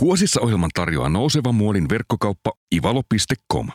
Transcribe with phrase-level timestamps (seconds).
[0.00, 3.68] Kuosissa ohjelman tarjoaa nouseva muodin verkkokauppa ivalo.com.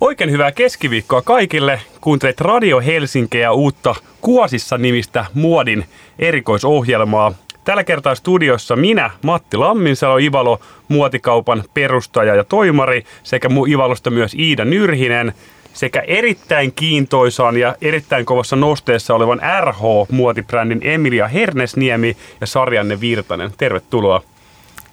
[0.00, 1.80] Oikein hyvää keskiviikkoa kaikille.
[2.00, 5.84] Kuuntelet Radio Helsinkiä uutta Kuosissa nimistä muodin
[6.18, 7.32] erikoisohjelmaa.
[7.64, 14.64] Tällä kertaa studiossa minä, Matti Lamminsalo, Ivalo, muotikaupan perustaja ja toimari, sekä Ivalosta myös Iida
[14.64, 15.32] Nyrhinen,
[15.72, 23.50] sekä erittäin kiintoisaan ja erittäin kovassa nosteessa olevan RH-muotibrändin Emilia Hernesniemi ja Sarjanne Virtanen.
[23.58, 24.31] Tervetuloa.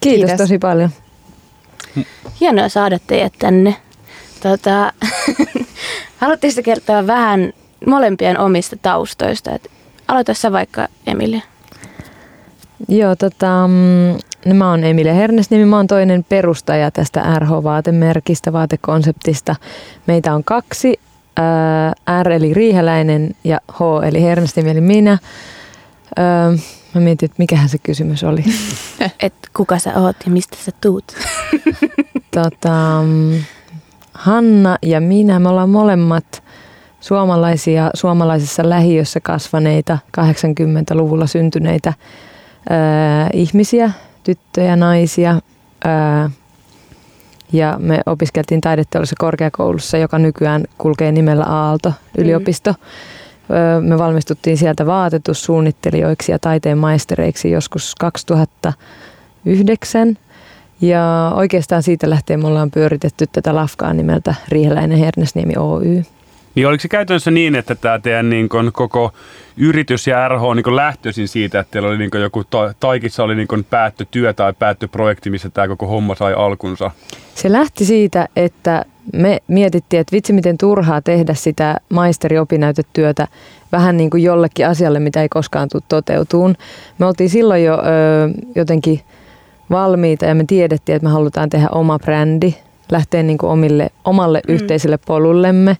[0.01, 0.37] Kiitos, Kiitos.
[0.37, 0.89] tosi paljon.
[2.41, 3.75] Hienoa saada teidät tänne.
[4.43, 4.93] Tota,
[6.21, 7.53] haluatteko kertoa vähän
[7.85, 9.51] molempien omista taustoista?
[9.51, 9.71] Et
[10.07, 11.41] aloita sä vaikka Emilia.
[12.87, 19.55] Joo, tota, mm, no mä oon Emilia Hernesniemi, mä oon toinen perustaja tästä RH-vaatemerkistä, vaatekonseptista.
[20.07, 20.99] Meitä on kaksi,
[22.23, 25.17] R eli Riiheläinen ja H eli Hernesniemi eli minä.
[26.95, 28.43] Mä mietin, että mikähän se kysymys oli.
[29.19, 31.03] Et kuka sä oot ja mistä sä tuut?
[32.35, 33.43] tota, mm,
[34.13, 36.43] Hanna ja minä, me ollaan molemmat
[36.99, 41.93] suomalaisia, suomalaisessa lähiössä kasvaneita, 80-luvulla syntyneitä
[42.69, 43.91] ää, ihmisiä,
[44.23, 45.41] tyttöjä, naisia.
[45.83, 46.29] Ää,
[47.53, 52.71] ja me opiskeltiin taideteollisessa korkeakoulussa, joka nykyään kulkee nimellä Aalto yliopisto.
[52.71, 52.77] Mm.
[53.81, 60.17] Me valmistuttiin sieltä vaatetussuunnittelijoiksi ja taiteen maistereiksi joskus 2009.
[60.81, 66.03] Ja oikeastaan siitä lähtien me ollaan pyöritetty tätä lafkaa nimeltä Riiheläinen Hernesniemi Oy.
[66.55, 69.13] Niin oliko se käytännössä niin, että tämä teidän niin kun, koko
[69.57, 73.35] yritys ja RH on niin lähtöisin siitä, että teillä oli niin joku ta- Taikissa oli
[73.35, 76.91] niin päättötyö tai päättöprojekti, missä tämä koko homma sai alkunsa?
[77.35, 83.27] Se lähti siitä, että me mietittiin, että vitsi miten turhaa tehdä sitä maisteriopinnäytetyötä
[83.71, 86.55] vähän niin kuin jollekin asialle, mitä ei koskaan tule toteutuun.
[86.97, 87.79] Me oltiin silloin jo ö,
[88.55, 89.01] jotenkin
[89.69, 92.53] valmiita ja me tiedettiin, että me halutaan tehdä oma brändi,
[92.91, 94.53] lähteä niin kuin omille, omalle mm.
[94.53, 95.77] yhteiselle polullemme.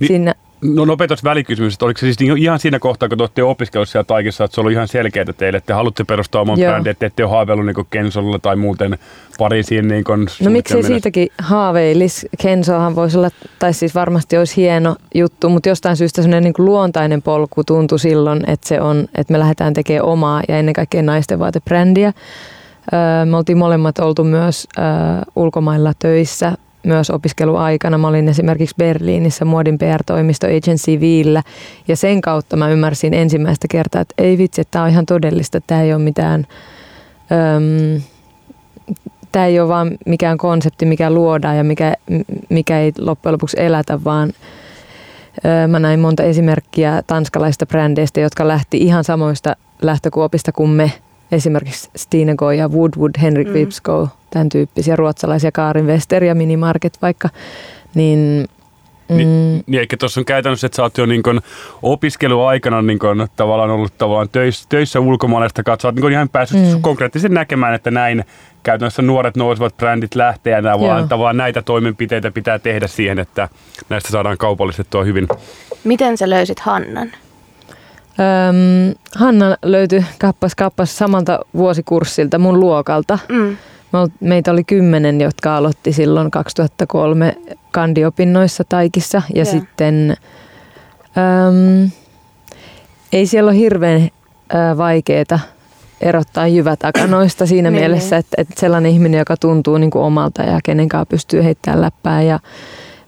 [0.00, 3.22] Niin, Siinä, no nopeatus välikysymys, että oliko se siis niin ihan siinä kohtaa, kun te
[3.22, 6.58] olette opiskelussa siellä Taikissa, että se oli ihan selkeää teille, että te haluatte perustaa oman
[6.58, 8.98] brändin, että ette ole haaveillut niin Kensolla tai muuten
[9.38, 10.04] Pariisiin niin
[10.44, 12.26] No miksei siitäkin haaveilis?
[12.42, 17.22] Kensohan voisi olla, tai siis varmasti olisi hieno juttu, mutta jostain syystä sellainen niin luontainen
[17.22, 21.38] polku tuntui silloin, että se on, että me lähdetään tekemään omaa ja ennen kaikkea naisten
[21.38, 22.12] vaatebrändiä.
[23.24, 24.68] Me oltiin molemmat oltu myös
[25.36, 26.52] ulkomailla töissä
[26.84, 27.98] myös opiskeluaikana.
[27.98, 31.42] Mä olin esimerkiksi Berliinissä muodin PR-toimisto Agency Viillä
[31.88, 35.60] ja sen kautta mä ymmärsin ensimmäistä kertaa, että ei vitsi, että tämä on ihan todellista,
[35.60, 36.46] tämä ei ole mitään,
[37.32, 38.02] äm,
[39.32, 41.94] tämä ei ole vaan mikään konsepti, mikä luodaan ja mikä,
[42.48, 44.32] mikä ei loppujen lopuksi elätä, vaan
[45.68, 50.92] Mä näin monta esimerkkiä tanskalaista brändeistä, jotka lähti ihan samoista lähtökuopista kuin me
[51.32, 53.54] esimerkiksi Stinego ja Woodwood, Henrik mm.
[53.54, 57.28] Vipsko, tämän tyyppisiä ruotsalaisia, Kaarin Wester ja Minimarket vaikka,
[57.94, 58.48] niin
[59.12, 59.16] Mm.
[59.16, 61.40] Niin, niin eikä tuossa on käytännössä, että sä oot jo niin kun
[61.82, 66.82] opiskeluaikana niin kun, tavallaan ollut tavallaan töissä, töissä ulkomaalaista katsoa, oot niin ihan päässyt mm.
[66.82, 68.24] konkreettisesti näkemään, että näin
[68.62, 73.48] käytännössä nuoret nousevat brändit lähtee ja vaan, tavallaan näitä toimenpiteitä pitää tehdä siihen, että
[73.88, 75.28] näistä saadaan kaupallistettua hyvin.
[75.84, 77.12] Miten sä löysit Hannan?
[78.18, 83.18] Öm, Hanna löytyi kappas kappas samalta vuosikurssilta mun luokalta.
[83.28, 83.56] Mm.
[84.20, 87.36] Meitä oli kymmenen, jotka aloitti silloin 2003
[87.70, 89.48] kandiopinnoissa Taikissa ja yeah.
[89.48, 90.16] sitten
[91.16, 91.90] öm,
[93.12, 95.38] ei siellä ole hirveän ö, vaikeeta
[96.00, 100.60] erottaa jyvätakanoista siinä niin, mielessä, että, että sellainen ihminen, joka tuntuu niin kuin omalta ja
[100.64, 102.40] kenen kanssa pystyy heittämään läppää ja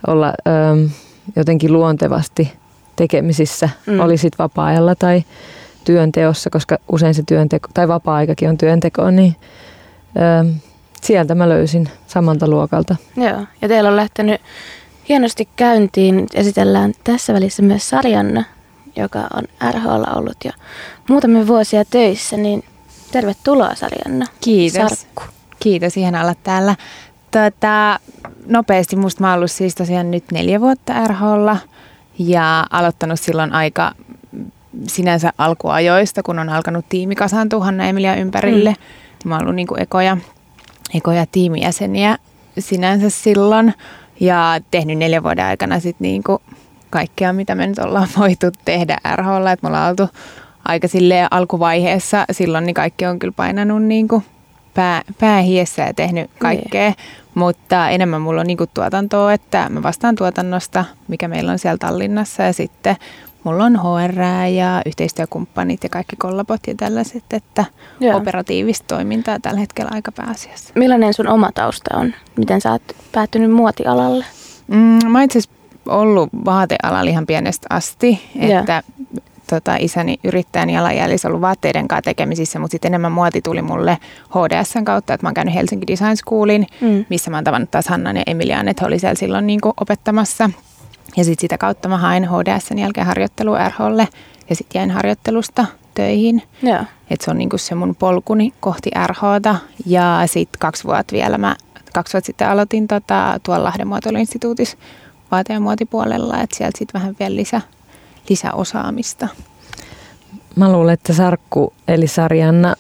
[0.07, 0.89] olla ö,
[1.37, 2.53] jotenkin luontevasti–
[2.97, 4.01] tekemisissä, mm.
[4.01, 5.25] oli sitten vapaa-ajalla tai
[5.85, 9.37] työnteossa, koska usein se työnteko, tai vapaa-aikakin on työnteko, niin
[10.17, 10.53] ö,
[11.03, 12.97] sieltä mä löysin samalta luokalta.
[13.17, 14.41] Joo, ja teillä on lähtenyt
[15.09, 16.27] hienosti käyntiin.
[16.35, 18.45] Esitellään tässä välissä myös Sarjanna,
[18.97, 20.51] joka on RHlla ollut jo
[21.09, 22.65] muutamia vuosia töissä, niin
[23.13, 24.27] tervetuloa Sarjanna.
[24.41, 24.91] Kiitos.
[24.91, 25.23] Sarkku.
[25.61, 26.77] Kiitos, ihan olla täällä.
[27.31, 28.01] Tota,
[28.47, 31.57] nopeasti musta mä oon ollut siis tosiaan nyt neljä vuotta RHlla–
[32.19, 33.93] ja aloittanut silloin aika
[34.89, 38.71] sinänsä alkuajoista, kun on alkanut tiimi kasaantua Hanna Emilia ympärille.
[38.71, 39.29] Mm.
[39.29, 40.17] Mä oon ollut niin kuin ekoja,
[40.95, 42.19] ekoja tiimijäseniä
[42.59, 43.75] sinänsä silloin
[44.21, 46.39] ja tehnyt neljän vuoden aikana sit niin kuin
[46.91, 49.53] kaikkea, mitä me nyt ollaan voitu tehdä RHlla.
[49.53, 50.09] Että me ollaan oltu
[50.65, 54.25] aika silleen alkuvaiheessa silloin, niin kaikki on kyllä painanut niin kuin
[54.75, 56.39] pää, pää hiessä ja tehnyt niin.
[56.39, 56.89] kaikkea.
[56.89, 56.97] Niin.
[57.35, 62.43] Mutta enemmän mulla on niinku tuotantoa, että mä vastaan tuotannosta, mikä meillä on siellä Tallinnassa
[62.43, 62.97] ja sitten
[63.45, 64.21] mulla on HR
[64.55, 67.65] ja yhteistyökumppanit ja kaikki kollabot ja tällaiset, että
[68.01, 68.17] Joo.
[68.17, 70.73] operatiivista toimintaa tällä hetkellä aika pääasiassa.
[70.77, 72.15] Millainen sun oma tausta on?
[72.37, 72.83] Miten sä oot
[73.13, 74.25] päätynyt muotialalle?
[74.67, 75.41] Mm, mä itse
[75.89, 78.83] ollut vaatealalla ihan pienestä asti, että
[79.51, 83.99] tota, isäni yrittäjän jalanjäljissä ollut vaatteiden kanssa tekemisissä, mutta sitten enemmän muoti tuli mulle
[84.31, 87.05] HDSn kautta, että mä oon käynyt Helsinki Design Schoolin, Mm.
[87.09, 89.73] missä mä oon tavannut taas Hannan ja Emilian, että he oli siellä silloin niin kuin
[89.81, 90.51] opettamassa.
[91.17, 94.09] Ja sitten sitä kautta mä hain HDSn jälkeen harjoittelu RHlle
[94.51, 96.43] ja sitten jäin harjoittelusta töihin.
[96.63, 96.81] Joo.
[97.11, 99.57] Että se on niinku se mun polkuni kohti RHta.
[99.87, 101.57] Ja sitten kaksi vuotta vielä mä,
[101.95, 104.77] kaksi vuotta sitten aloitin tota, tuolla Lahden muotoiluinstituutissa
[105.31, 107.61] vaate- ja muotipuolella, että sieltä sitten vähän vielä lisä,
[108.29, 109.29] lisäosaamista.
[110.57, 112.75] Mä luulen, että Sarkku eli Sarjanna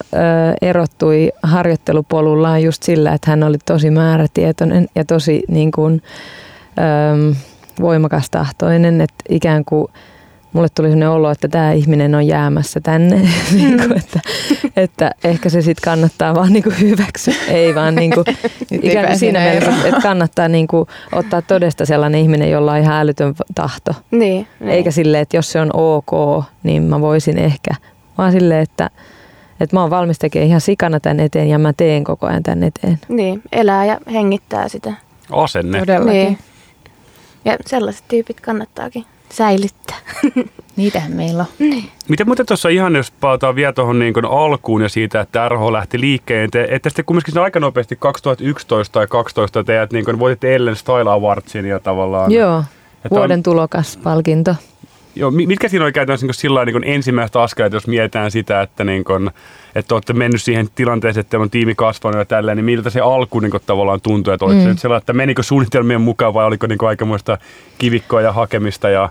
[0.62, 6.02] erottui harjoittelupolullaan just sillä, että hän oli tosi määrätietoinen ja tosi niin kuin,
[7.80, 9.88] voimakas tahtoinen, että ikään kuin
[10.54, 13.16] mulle tuli sellainen olo, että tämä ihminen on jäämässä tänne,
[13.52, 14.20] niin kuin, että,
[14.76, 18.24] että ehkä se sitten kannattaa vaan niin kuin hyväksyä, ei vaan niin kuin,
[18.82, 23.34] ikään siinä mielessä, että kannattaa niin kuin ottaa todesta sellainen ihminen, jolla on ihan älytön
[23.54, 23.92] tahto.
[24.10, 24.46] Niin.
[24.60, 24.70] niin.
[24.70, 27.70] Eikä silleen, että jos se on ok, niin mä voisin ehkä.
[28.18, 28.90] Vaan silleen, että,
[29.60, 32.62] että mä oon valmis tekemään ihan sikana tän eteen ja mä teen koko ajan tän
[32.62, 32.98] eteen.
[33.08, 34.92] Niin, elää ja hengittää sitä.
[35.30, 35.78] Asenne.
[35.78, 36.12] Todellakin.
[36.12, 36.38] Niin.
[37.44, 39.96] Ja sellaiset tyypit kannattaakin säilyttää.
[40.76, 41.82] Niitähän meillä on.
[42.08, 45.60] Miten muuten tuossa ihan, jos palataan vielä tuohon niin kuin alkuun ja siitä, että RH
[45.72, 50.54] lähti liikkeen, te, että sitten kumminkin aika nopeasti 2011 tai 2012 teidät niin kuin voititte
[50.54, 52.32] Ellen Style Awardsin ja tavallaan...
[52.32, 52.64] Joo,
[52.96, 54.54] Että vuoden on- tulokaspalkinto.
[55.16, 58.84] Joo, mi- mitkä siinä oli käytännössä niin sillä niin ensimmäistä askeleet, jos mietitään sitä, että,
[58.84, 59.30] niin kuin,
[59.74, 63.00] että olette mennyt siihen tilanteeseen, että teillä on tiimi kasvanut ja tälleen, niin miltä se
[63.00, 64.34] alku niin kuin, tavallaan tuntui?
[64.34, 64.70] Että oliko se Mm.
[64.70, 67.38] nyt sellainen, että menikö suunnitelmien mukaan vai oliko niin kuin, aikamoista
[67.78, 68.88] kivikkoa ja hakemista?
[68.88, 69.08] Ja,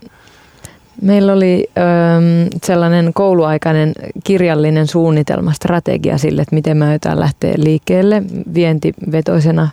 [1.02, 3.94] Meillä oli öm, sellainen kouluaikainen
[4.24, 8.24] kirjallinen suunnitelma, strategia sille, että miten me aiotaan lähteä liikkeelle
[8.54, 9.70] vientivetoisena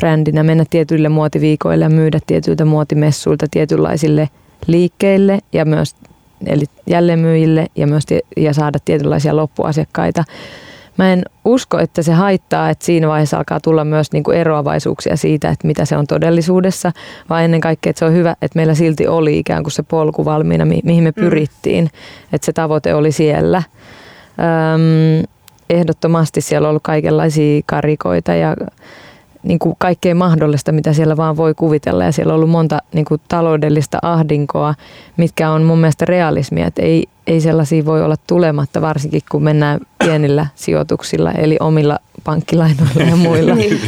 [0.00, 4.28] brändinä, mennä tietyille muotiviikoille ja myydä tietyiltä muotimessuilta tietynlaisille
[4.66, 5.94] liikkeille ja myös
[6.46, 8.04] eli jälleenmyyjille ja myös
[8.36, 10.24] ja saada tietynlaisia loppuasiakkaita.
[10.98, 15.16] Mä en usko, että se haittaa, että siinä vaiheessa alkaa tulla myös niin kuin eroavaisuuksia
[15.16, 16.92] siitä, että mitä se on todellisuudessa,
[17.30, 20.24] vaan ennen kaikkea, että se on hyvä, että meillä silti oli ikään kuin se polku
[20.24, 21.20] valmiina, mi- mihin me Mm.
[21.22, 21.90] pyrittiin,
[22.32, 23.62] että se tavoite oli siellä.
[24.38, 25.24] Öm,
[25.70, 28.56] ehdottomasti siellä on ollut kaikenlaisia karikoita ja
[29.46, 32.04] niin kuin kaikkea mahdollista, mitä siellä vaan voi kuvitella.
[32.04, 34.74] Ja siellä on ollut monta niin kuin taloudellista ahdinkoa,
[35.16, 36.66] mitkä on mun mielestä realismia.
[36.66, 43.02] Että ei, ei sellaisia voi olla tulematta, varsinkin kun mennään pienillä sijoituksilla, eli omilla pankkilainoilla
[43.02, 43.54] ja muilla.
[43.66, 43.80] Niin.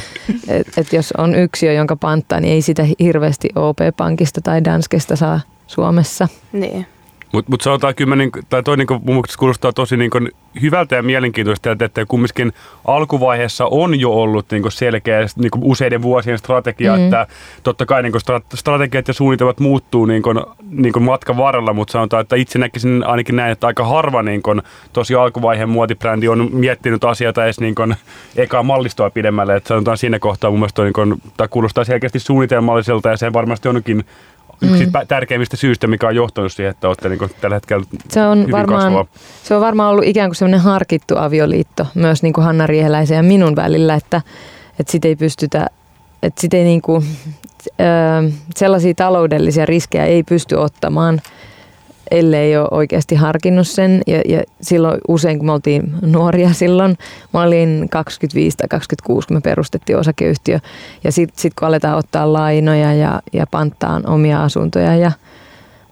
[0.49, 5.41] et, et jos on yksiö, jonka panttaa, niin ei sitä hirveästi OP-pankista tai Danskesta saa
[5.67, 6.29] Suomessa.
[6.53, 6.87] niin.
[7.33, 10.29] Mutta mut sanotaan kyllä, niin, tai toi niin mun mielestä kuulostaa tosi niin kuin
[10.63, 12.53] hyvältä ja mielenkiintoista, että, että kumminkin
[12.85, 17.05] alkuvaiheessa on jo ollut niin kuin selkeä niin kuin useiden vuosien strategia, Mm.
[17.05, 17.27] että
[17.63, 18.23] totta kai niin kuin
[18.55, 20.41] strategiat ja suunnitelmat muuttuu niin kuin,
[20.71, 24.43] niin kuin matkan varrella, mutta sanotaan, että itse näkisin ainakin näin, että aika harva niin
[24.43, 27.97] kuin, tosi alkuvaiheen muotibrändi on miettinyt asioita edes niin kuin,
[28.37, 32.19] ekaa mallistoa pidemmälle, että sanotaan siinä kohtaa mun mielestä toi, niin kuin, tai kuulostaa selkeästi
[32.19, 34.05] suunnitelmalliselta ja se varmasti onkin
[34.63, 34.93] yksi Mm.
[35.01, 35.07] mm.
[35.09, 38.83] tärkeimmistä syistä, mikä on johtanut siihen, että olette niin tällä hetkellä Se on, hyvin varmaan,
[38.83, 39.07] kasvava.
[39.43, 43.23] se on varmaan ollut ikään kuin semmoinen harkittu avioliitto myös niin kuin Hanna Rieheläisen ja
[43.23, 44.23] minun välillä, että,
[44.81, 45.67] että sit ei pystytä,
[46.23, 47.05] että sit ei niin kuin,
[47.81, 51.21] ö, sellaisia taloudellisia riskejä ei pysty ottamaan,
[52.11, 54.03] ellei ole oikeasti harkinnut sen.
[54.07, 56.99] Ja, ja silloin usein, kun me oltiin nuoria silloin,
[57.35, 60.59] mä olin 25 tai 26, kun me perustettiin osakeyhtiö.
[61.05, 65.13] Ja sitten sit, kun aletaan ottaa lainoja ja, ja panttaan omia asuntoja ja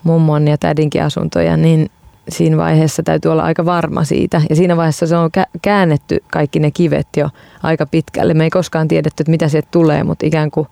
[0.02, 1.90] mummon ja tädinkin asuntoja, niin
[2.28, 4.42] siinä vaiheessa täytyy olla aika varma siitä.
[4.50, 7.30] Ja siinä vaiheessa se on kä- käännetty kaikki ne kivet jo
[7.62, 8.35] aika pitkälle.
[8.35, 10.68] Me ei koskaan tiedetty, että mitä sieltä tulee, mutta ikään kuin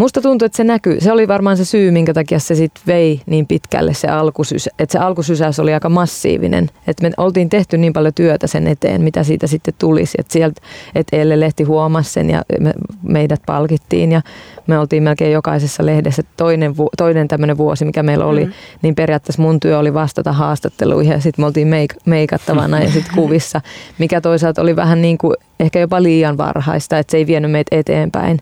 [0.00, 1.00] Musta tuntuu, että se näkyy.
[1.00, 4.92] Se oli varmaan se syy, minkä takia se sitten vei niin pitkälle se alkusys, että
[4.92, 6.70] se alkusysäys oli aika massiivinen.
[6.86, 10.14] Että me oltiin tehty niin paljon työtä sen eteen, mitä siitä sitten tulisi.
[10.18, 10.60] Että sieltä,
[10.94, 14.22] että Elle Lehti huomasi sen ja me, meidät palkittiin ja
[14.66, 16.22] me oltiin melkein jokaisessa lehdessä.
[16.36, 18.52] Toinen, vu, toinen tämmöinen vuosi, mikä meillä oli, Mm.
[18.82, 23.14] niin periaatteessa mun työ oli vastata haastatteluihin ja sitten me oltiin meik- meikattavana ja sitten
[23.22, 23.60] kuvissa,
[23.98, 27.76] mikä toisaalta oli vähän niin kuin ehkä jopa liian varhaista, että se ei vienyt meitä
[27.76, 28.38] eteenpäin.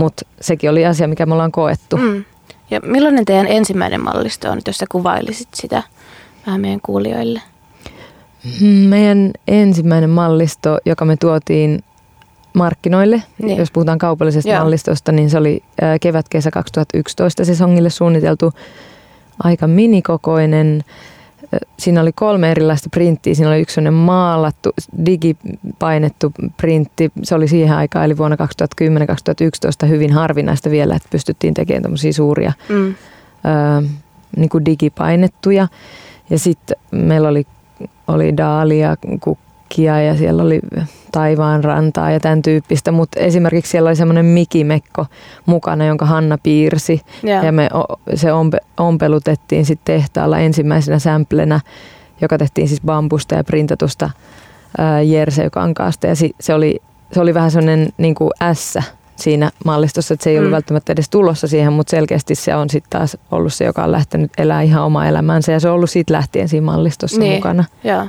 [0.00, 1.96] Mutta sekin oli asia, mikä me ollaan koettu.
[1.96, 2.02] Mm.
[2.02, 2.24] Mm.
[2.70, 5.82] Ja millainen teidän ensimmäinen mallisto on, jos sä kuvailisit sitä
[6.46, 7.40] vähän meidän kuulijoille?
[8.88, 11.84] Meidän ensimmäinen mallisto, joka me tuotiin
[12.54, 13.58] markkinoille, Niin.
[13.58, 14.60] jos puhutaan kaupallisesta Joo.
[14.60, 15.62] Mallistosta, niin se oli
[16.00, 18.52] kevät-kesä 2011 sesongille suunniteltu
[19.42, 20.84] aika minikokoinen.
[21.78, 23.34] Siinä oli kolme erilaista printtiä.
[23.34, 24.70] Siinä oli yksi sellainen maalattu,
[25.06, 27.12] digipainettu printti.
[27.22, 28.36] Se oli siihen aikaan, eli vuonna
[29.86, 32.86] 2010-2011 hyvin harvinaista vielä, että pystyttiin tekemään tämmöisiä suuria mm.
[32.86, 33.88] ö,
[34.36, 35.68] niin kuin digipainettuja.
[36.30, 37.46] Ja sitten meillä oli,
[38.08, 38.96] oli daalia,
[39.70, 40.60] kukkia ja siellä oli
[41.12, 45.06] taivaan rantaa ja tämän tyyppistä, mutta esimerkiksi siellä oli semmoinen mikimekko
[45.46, 47.44] mukana, jonka Hanna piirsi yeah.
[47.44, 47.68] ja me
[48.14, 51.60] se ompe, ompelutettiin sitten tehtaalla ensimmäisenä sämplenä,
[52.20, 54.10] joka tehtiin siis bambusta ja printatusta
[55.04, 56.80] Jersey-kankaasta ja si, se oli,
[57.12, 58.82] se oli vähän semmoinen niin kuin ässä
[59.16, 60.54] siinä mallistossa, että se ei ollut mm.
[60.54, 64.30] välttämättä edes tulossa siihen, mutta selkeästi se on sitten taas ollut se, joka on lähtenyt
[64.38, 67.34] elää ihan omaa elämäänsä ja se on ollut siitä lähtien siinä mallistossa niin.
[67.34, 67.64] mukana.
[67.84, 68.08] Yeah.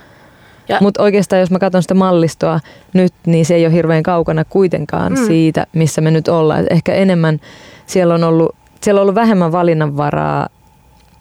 [0.81, 2.59] Mutta oikeastaan jos mä katson sitä mallistoa
[2.93, 5.25] nyt, niin se ei ole hirveän kaukana kuitenkaan mm.
[5.27, 6.59] siitä, missä me nyt ollaan.
[6.59, 7.39] Et ehkä enemmän
[7.85, 10.49] siellä on ollut, siellä on ollut vähemmän valinnanvaraa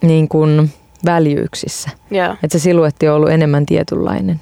[0.03, 0.71] niin kuin
[1.05, 1.91] väljyyksissä.
[2.13, 2.39] Yeah.
[2.43, 4.41] Että se siluetti on ollut enemmän tietynlainen.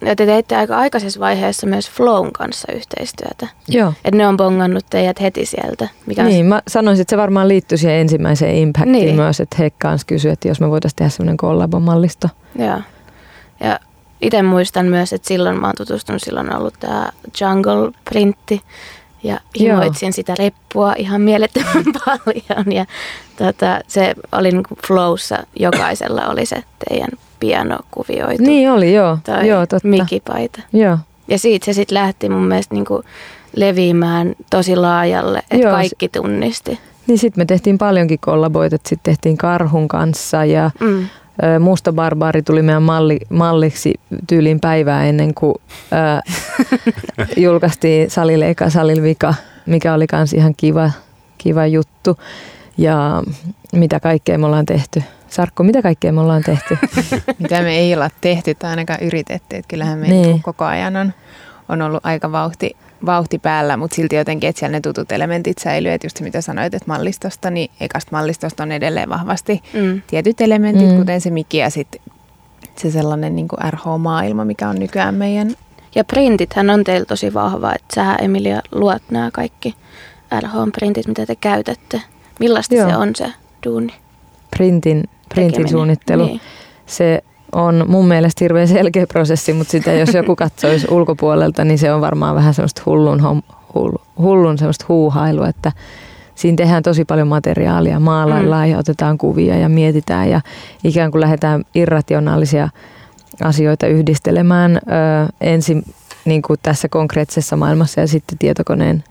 [0.00, 3.48] Ja te teitte aika aikaisessa vaiheessa myös Flown kanssa yhteistyötä.
[3.68, 3.92] Joo.
[4.04, 5.88] Että ne on bongannut teidät heti sieltä.
[6.06, 6.48] Mikä niin, on...
[6.48, 9.14] mä sanoisin, että se varmaan liittyy siihen ensimmäiseen impactiin niin.
[9.14, 12.28] myös, että he kanssa kysyivät, että jos me voitaisiin tehdä sellainen kollabomallisto.
[12.58, 12.78] Joo.
[13.62, 13.80] Ja
[14.22, 18.60] itse muistan myös, että silloin mä oon tutustunut, silloin on ollut tämä Jungle-printti
[19.22, 20.12] ja himoitsin Joo.
[20.12, 22.86] sitä reppua ihan mielettömän paljon ja
[23.38, 28.42] tota, se oli niin kuin flowssa, jokaisella oli se teidän pianokuvioitu.
[28.42, 29.18] Niin oli, joo.
[29.24, 29.88] Tai joo, totta.
[29.88, 30.62] mikipaita.
[30.72, 30.98] Joo.
[31.28, 33.02] Ja siitä se sitten lähti mun mielestä niin kuin
[33.56, 36.78] leviämään tosi laajalle, että joo, kaikki tunnisti.
[37.06, 41.06] Niin sitten me tehtiin paljonkin kollaboita, sitten tehtiin Karhun kanssa ja mm.
[41.60, 43.94] Musta barbaari tuli meidän malli, malliksi
[44.26, 45.54] tyyliin päivää ennen kuin
[45.90, 46.22] ää,
[47.36, 49.34] julkaistiin salille eka salille vika,
[49.66, 50.90] mikä oli kans ihan kiva,
[51.38, 52.18] kiva juttu.
[52.78, 53.22] Ja
[53.72, 55.02] mitä kaikkea me ollaan tehty.
[55.28, 56.78] Sarkko, mitä kaikkea me ollaan tehty?
[57.42, 59.56] mitä me ei olla tehty tai ainakaan yritetty.
[59.56, 60.42] Että kyllähän me niin.
[60.42, 61.12] koko ajan on,
[61.68, 65.92] on ollut aika vauhti, vauhti päällä, mutta silti jotenkin, että siellä ne tutut elementit säilyy.
[65.92, 70.02] Että just se, mitä sanoit, että mallistosta, niin ekasta mallistosta on edelleen vahvasti mm.
[70.06, 70.96] tietyt elementit, mm.
[70.96, 72.00] kuten se mikki ja sitten
[72.76, 75.54] se sellainen niin RH-maailma, mikä on nykyään meidän.
[75.94, 79.74] Ja printithän on teillä tosi vahva, että sä Emilia luot nämä kaikki
[80.40, 82.02] RH-printit, mitä te käytätte.
[82.40, 82.90] Millaista Joo.
[82.90, 83.32] se on se
[83.66, 83.94] duuni?
[84.56, 86.26] Printin, printin suunnittelu.
[86.26, 86.40] Niin.
[86.86, 91.92] Se on mun mielestä hirveän selkeä prosessi, mutta sitä jos joku katsoisi ulkopuolelta, niin se
[91.92, 93.42] on varmaan vähän semmoista hullun, hom,
[93.74, 95.72] hull, hullun semmoista huuhailua, että
[96.34, 98.72] siinä tehdään tosi paljon materiaalia, maalaillaan mm.
[98.72, 100.40] ja otetaan kuvia ja mietitään ja
[100.84, 102.68] ikään kuin lähdetään irrationaalisia
[103.44, 104.80] asioita yhdistelemään ö,
[105.40, 105.82] ensin
[106.24, 109.04] niin kuin tässä konkreettisessa maailmassa ja sitten tietokoneen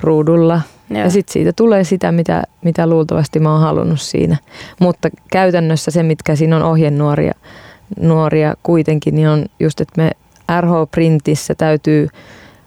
[0.00, 0.60] ruudulla.
[0.90, 1.00] Joo.
[1.00, 4.36] Ja sitten siitä tulee sitä, mitä, mitä luultavasti mä oon halunnut siinä.
[4.80, 7.34] Mutta käytännössä se, mitkä siinä on ohjenuoria,
[8.00, 10.10] nuoria kuitenkin, niin on just, että me
[10.60, 12.08] RH-printissä täytyy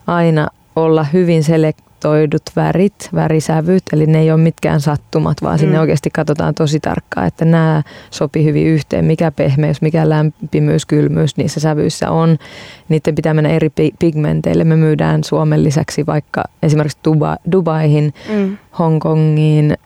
[0.08, 5.60] aina olla hyvin selektoidut värit, värisävyt, eli ne ei ole mitkään sattumat, vaan mm.
[5.60, 11.38] sinne oikeasti katsotaan tosi tarkkaan, että nämä sopii hyvin yhteen, mikä pehmeys, mikä lämpimyys, kylmyys
[11.38, 12.38] niissä sävyissä on.
[12.90, 14.64] Niiden pitää mennä eri pigmenteille.
[14.64, 18.58] Me myydään Suomen lisäksi vaikka esimerkiksi Duba, Dubaihin, mm.
[18.80, 19.78] Hongkongiin,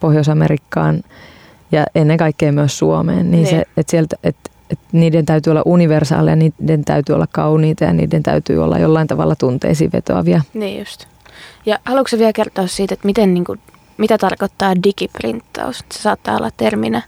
[0.00, 1.02] Pohjois-Amerikkaan,
[1.72, 3.30] ja ennen kaikkea myös Suomeen.
[3.30, 3.46] Niin, niin.
[3.46, 8.22] Se, että sieltä, että, että niiden täytyy olla universaaleja, niiden täytyy olla kauniita ja niiden
[8.22, 10.42] täytyy olla jollain tavalla tunteisiin vetoavia.
[10.54, 11.06] Niin just.
[11.66, 13.60] Ja haluatko vielä kertoa siitä, että miten, niin kuin,
[13.98, 15.84] mitä tarkoittaa digiprinttaus?
[15.92, 17.02] Se saattaa olla terminä.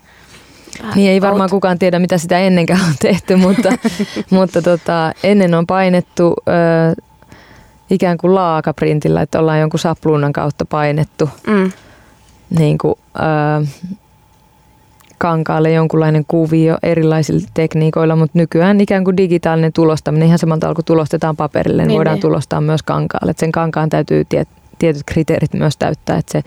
[0.95, 1.51] Niin ei varmaan out.
[1.51, 3.73] kukaan tiedä, mitä sitä ennenkään on tehty, mutta,
[4.31, 7.03] mutta tota, ennen on painettu ö,
[7.91, 11.73] ikään kuin laakaprintillä, että ollaan jonkun sapluunan kautta painettu mm.
[12.59, 13.67] niin kuin, ö,
[15.21, 21.37] kankaalle jonkunlainen kuvio erilaisilla tekniikoilla, mutta nykyään ikään kuin digitaalinen tulostaminen, ihan samalta kuin tulostetaan
[21.37, 22.23] paperille, niin, niin voidaan niin.
[22.23, 23.31] tulostaa myös kankaalle.
[23.31, 24.49] Et sen kankaan täytyy tiet,
[24.79, 26.43] tietyt kriteerit myös täyttää, että se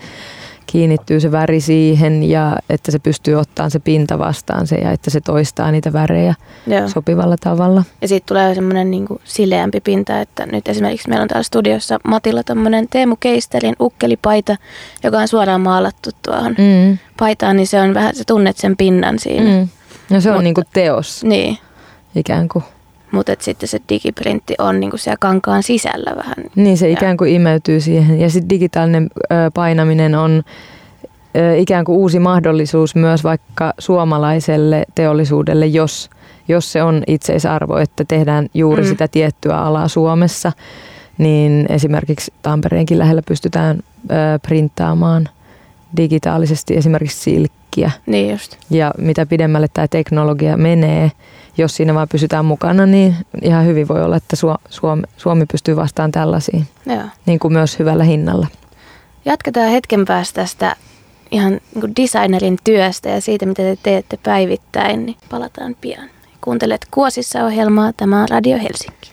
[0.66, 5.10] kiinnittyy se väri siihen ja että se pystyy ottamaan se pinta vastaan se ja että
[5.10, 6.34] se toistaa niitä värejä
[6.66, 6.88] Joo.
[6.88, 7.84] sopivalla tavalla.
[8.02, 12.42] Ja siitä tulee semmoinen niin sileämpi pinta, että nyt esimerkiksi meillä on täällä studiossa Matilla
[12.42, 14.56] tämmöinen Teemu Keistelin ukkelipaita,
[15.04, 16.98] joka on suoraan maalattu tuohon mm.
[17.18, 19.50] paitaan, niin se on vähän, sä tunnet sen pinnan siinä.
[19.50, 19.68] Mm.
[20.10, 21.24] No se on Mut, niin kuin teos.
[21.24, 21.58] Niin.
[22.14, 22.64] Ikään kuin.
[23.14, 26.34] Mutta sitten se digiprintti on niinku siellä kankaan sisällä vähän.
[26.54, 28.20] Niin se ikään kuin imeytyy siihen.
[28.20, 30.42] Ja sitten digitaalinen ö, painaminen on
[31.36, 36.10] ö, ikään kuin uusi mahdollisuus myös vaikka suomalaiselle teollisuudelle, jos,
[36.48, 38.88] jos se on itseisarvo, että tehdään juuri mm.
[38.88, 40.52] sitä tiettyä alaa Suomessa.
[41.18, 43.78] Niin esimerkiksi Tampereenkin lähellä pystytään
[44.10, 45.28] ö, printtaamaan
[45.96, 47.20] digitaalisesti esimerkiksi
[47.74, 47.90] silkkiä.
[48.06, 48.56] Niin just.
[48.70, 51.12] Ja mitä pidemmälle tämä teknologia menee,
[51.58, 54.36] jos siinä vaan pysytään mukana, niin ihan hyvin voi olla, että
[54.68, 57.02] Suomi, Suomi pystyy vastaan tällaisiin, Joo.
[57.26, 58.46] niin kuin myös hyvällä hinnalla.
[59.24, 60.76] Jatketaan hetken päästä tästä
[61.30, 66.10] ihan niin designerin työstä ja siitä, mitä te teette päivittäin, niin palataan pian.
[66.40, 69.12] Kuuntelet Kuosissa ohjelmaa, tämä on Radio Helsinki.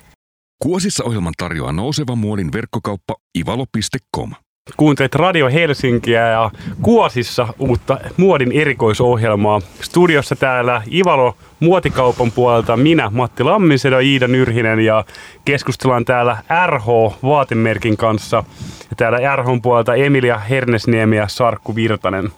[0.64, 4.32] Kuosissa ohjelman tarjoaa nouseva muodin verkkokauppa ivalo.com.
[4.78, 6.52] Kuuntelet Radio Helsinkiä ja
[6.82, 9.62] Kuosissa uutta muodin erikoisohjelmaa.
[9.82, 15.06] Studiossa täällä Ivalo muotikaupan puolelta minä, Matti Lammisedo, Iida Nyrhinen ja
[15.46, 16.38] keskustellaan täällä
[16.68, 16.88] RH
[17.24, 18.44] vaatemerkin kanssa.
[18.90, 22.30] Ja täällä RH puolelta Emilia Hernesniemi ja Sarkku Virtanen.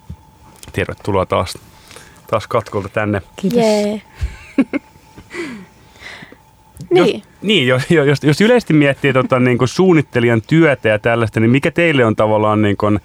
[0.73, 1.57] Tervetuloa taas,
[2.27, 3.21] taas katkolta tänne.
[3.35, 3.59] Kiitos.
[3.59, 4.01] Jee.
[6.93, 7.15] Niin.
[7.15, 11.51] Jos, niin, jos, jos, jos yleisesti miettii tota, niin kuin suunnittelijan työtä ja tällaista, niin
[11.51, 12.99] mikä teille on tavallaan niin kuin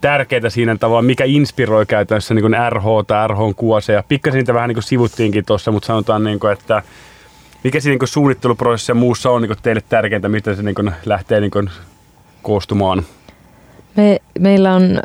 [0.00, 4.04] tärkeää siinä tavallaan, mikä inspiroi käytännössä niin kuin RH tai RH kuoseja.
[4.08, 6.82] Pikkasen niitä vähän niin kuin sivuttiinkin tuossa, mutta sanotaan, niin kuin, että
[7.64, 10.74] mikä siinä niin kuin suunnitteluprosessissa ja muussa on niin kuin teille tärkeintä, miten se niin
[10.74, 11.70] kuin lähtee niin kuin
[12.42, 13.02] koostumaan?
[13.96, 15.00] Me, meillä on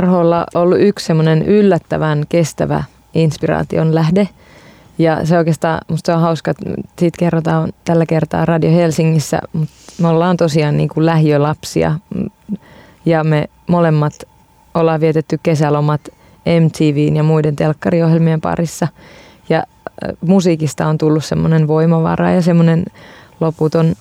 [0.00, 4.28] RHlla ollut yksi semmoinen yllättävän kestävä inspiraation lähde–
[4.98, 6.64] ja se oikeastaan, musta on hauska, että
[6.98, 11.98] siitä kerrotaan tällä kertaa Radio Helsingissä, mutta me ollaan tosiaan niin kuin lähiölapsia
[13.04, 14.12] ja me molemmat
[14.74, 16.00] ollaan vietetty kesälomat
[16.60, 18.88] MTVn ja muiden telkkariohjelmien parissa.
[19.48, 19.62] Ja
[20.20, 22.84] musiikista on tullut semmoinen voimavara ja semmoinen
[23.40, 23.94] loputon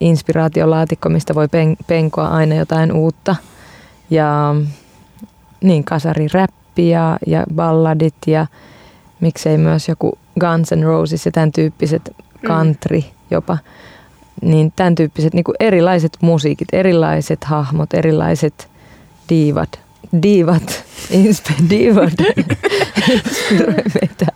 [0.00, 3.36] inspiraatiolaatikko, mistä voi pen, penkoa aina jotain uutta.
[4.10, 4.54] Ja
[5.60, 8.46] niin kasariräppi ja, ja balladit ja
[9.20, 12.02] miksei myös joku Guns N' Roses ja tämän tyyppiset
[12.42, 12.48] mm.
[12.48, 13.58] country jopa,
[14.42, 18.68] niin tämän tyyppiset niin kuin erilaiset musiikit, erilaiset hahmot, erilaiset
[19.28, 19.80] diivat,
[20.22, 22.12] diivat, inspe, diivat
[23.08, 24.26] inspiroi meitä,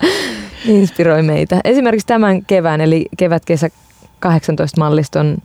[0.64, 1.60] inspiroi meitä.
[1.64, 3.68] Esimerkiksi tämän kevään, eli kevät-kesä
[4.20, 5.38] 18 malliston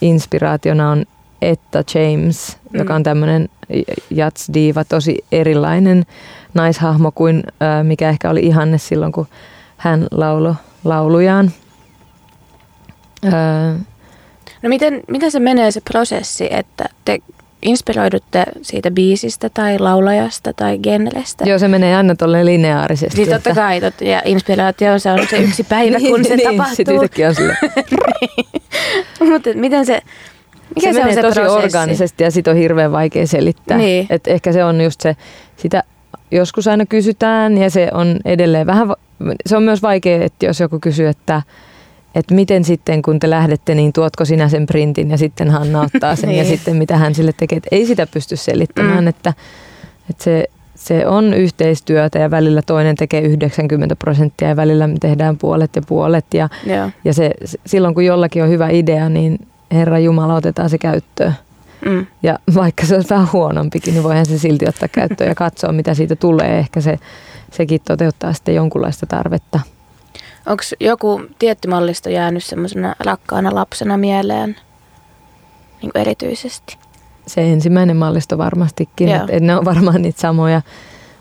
[0.00, 1.04] inspiraationa on
[1.42, 2.78] Etta James, mm.
[2.78, 3.48] joka on tämmöinen
[4.10, 6.06] jats-diiva, tosi erilainen
[6.54, 7.42] naishahmo kuin
[7.82, 9.26] mikä ehkä oli ihanne silloin, kun
[9.76, 11.50] hän laulo laulujaan.
[14.62, 17.18] No miten, miten se menee se prosessi, että te
[17.62, 21.44] inspiroidutte siitä biisistä tai laulajasta tai genrestä?
[21.48, 23.16] Joo, se menee aina tuolle lineaarisesti.
[23.16, 23.60] Siis totta että...
[23.60, 26.76] kai, tot, ja inspiraatio se on se yksi päivä, niin, kun se niin, tapahtuu.
[26.76, 27.56] Sitten yhtäkkiä on sille.
[28.20, 29.30] niin.
[29.30, 30.00] Mutta miten se,
[30.74, 31.64] mikä se, se menee se tosi prosessi?
[31.64, 33.78] orgaanisesti ja sit on hirveän vaikea selittää.
[33.78, 34.06] Niin.
[34.10, 35.16] Et ehkä se on just se,
[35.56, 35.82] sitä
[36.30, 38.88] joskus aina kysytään ja se on edelleen vähän,
[39.46, 41.42] se on myös vaikea, että jos joku kysyy, että
[42.14, 46.16] että miten sitten kun te lähdette, niin tuotko sinä sen printin ja sitten Hanna ottaa
[46.16, 46.38] sen niin.
[46.38, 47.56] ja sitten mitä hän sille tekee.
[47.56, 49.08] Että ei sitä pysty selittämään, mm.
[49.08, 49.34] että,
[50.10, 55.38] että se, se on yhteistyötä ja välillä toinen tekee 90 prosenttia ja välillä me tehdään
[55.38, 56.26] puolet ja puolet.
[56.34, 56.92] Ja, yeah.
[57.04, 57.30] ja se,
[57.66, 59.38] silloin kun jollakin on hyvä idea, niin
[59.72, 61.34] Herra Jumala otetaan se käyttöön.
[61.86, 62.06] Mm.
[62.22, 65.94] Ja vaikka se on vähän huonompikin, niin voihan se silti ottaa käyttöön ja katsoa, mitä
[65.94, 66.58] siitä tulee.
[66.58, 66.98] Ehkä se,
[67.50, 69.60] sekin toteuttaa sitten jonkunlaista tarvetta.
[70.46, 74.56] Onko joku tietty mallisto jäänyt semmoisena rakkaana lapsena mieleen
[75.82, 76.76] niin erityisesti?
[77.26, 79.08] Se ensimmäinen mallisto varmastikin.
[79.08, 80.62] Et, et ne on varmaan niitä samoja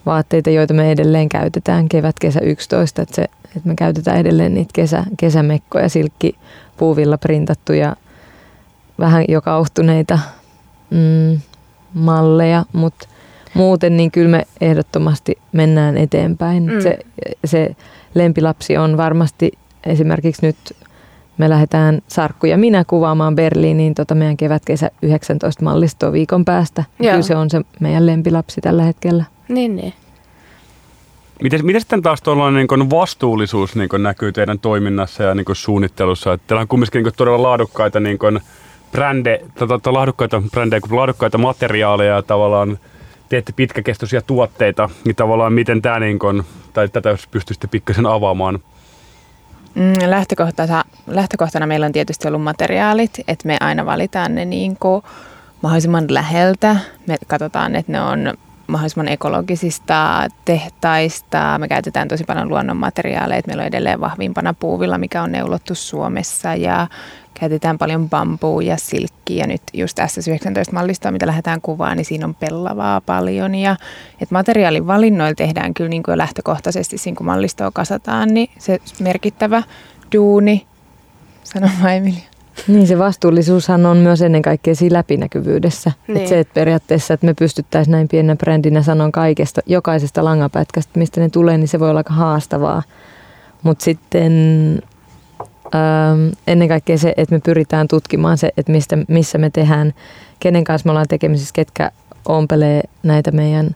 [0.05, 3.01] vaatteita, joita me edelleen käytetään kevät, kesä 11.
[3.01, 7.95] Että, se, että me käytetään edelleen niitä kesä, kesämekkoja, silkkipuuvilla printattuja,
[8.99, 10.19] vähän jo kauhtuneita
[10.89, 11.39] mm,
[11.93, 13.07] malleja, mutta
[13.53, 16.73] muuten niin kyllä me ehdottomasti mennään eteenpäin.
[16.73, 16.81] Mm.
[16.81, 16.99] Se,
[17.45, 17.75] se
[18.13, 19.51] lempilapsi on varmasti
[19.85, 20.57] esimerkiksi nyt
[21.37, 26.83] me lähdetään Sarkku ja minä kuvaamaan Berliiniin tota meidän kevät-kesä 19 mallistoa viikon päästä.
[26.99, 27.11] Joo.
[27.11, 29.23] Kyllä se on se meidän lempilapsi tällä hetkellä.
[29.49, 29.93] Niin, niin.
[31.41, 36.33] Miten, miten sitten taas tuollainen niin vastuullisuus niin näkyy teidän toiminnassa ja niin suunnittelussa?
[36.33, 38.39] Että teillä on kumminkin niin todella laadukkaita niin kuin,
[38.91, 42.79] brände, tota, laadukkaita brändejä, laadukkaita materiaaleja ja tavallaan
[43.29, 48.59] teette pitkäkestoisia tuotteita, niin tavallaan miten tämä niin kun, tai tätä pystyisitte pikkasen avaamaan?
[49.75, 55.03] Mm, lähtökohtana, lähtökohtana meillä on tietysti ollut materiaalit, että me aina valitaan ne niin kuin
[55.61, 56.75] mahdollisimman läheltä.
[57.07, 58.33] Me katsotaan, että ne on
[58.67, 61.57] mahdollisimman ekologisista tehtaista.
[61.59, 63.41] Me käytetään tosi paljon luonnonmateriaaleja.
[63.47, 66.87] Meillä on edelleen vahvimpana puuvilla, mikä on neulottu Suomessa ja
[67.39, 69.47] käytetään paljon bambuu ja silkkiä.
[69.47, 73.55] Nyt just S19-mallistoa, mitä lähdetään kuvaan, niin siinä on pellavaa paljon.
[73.55, 73.75] Ja,
[74.21, 79.63] et materiaalin valinnoilla tehdään kyllä niin kuin lähtökohtaisesti, siinä kun mallistoa kasataan, niin se merkittävä
[80.15, 80.65] duuni.
[81.43, 82.29] Sano vaan Emilia.
[82.67, 85.91] Niin se vastuullisuushan on myös ennen kaikkea siinä läpinäkyvyydessä.
[86.07, 86.17] Niin.
[86.17, 91.21] Et se, että periaatteessa, että me pystyttäisiin näin pienenä brändinä sanon kaikesta, jokaisesta langapätkästä, mistä
[91.21, 92.83] ne tulee, niin se voi olla aika haastavaa.
[93.63, 94.33] Mutta sitten
[95.75, 99.93] ähm, ennen kaikkea se, että me pyritään tutkimaan se, että mistä, missä me tehdään,
[100.39, 101.91] kenen kanssa me ollaan tekemisissä, ketkä
[102.27, 103.69] ompelee näitä meidän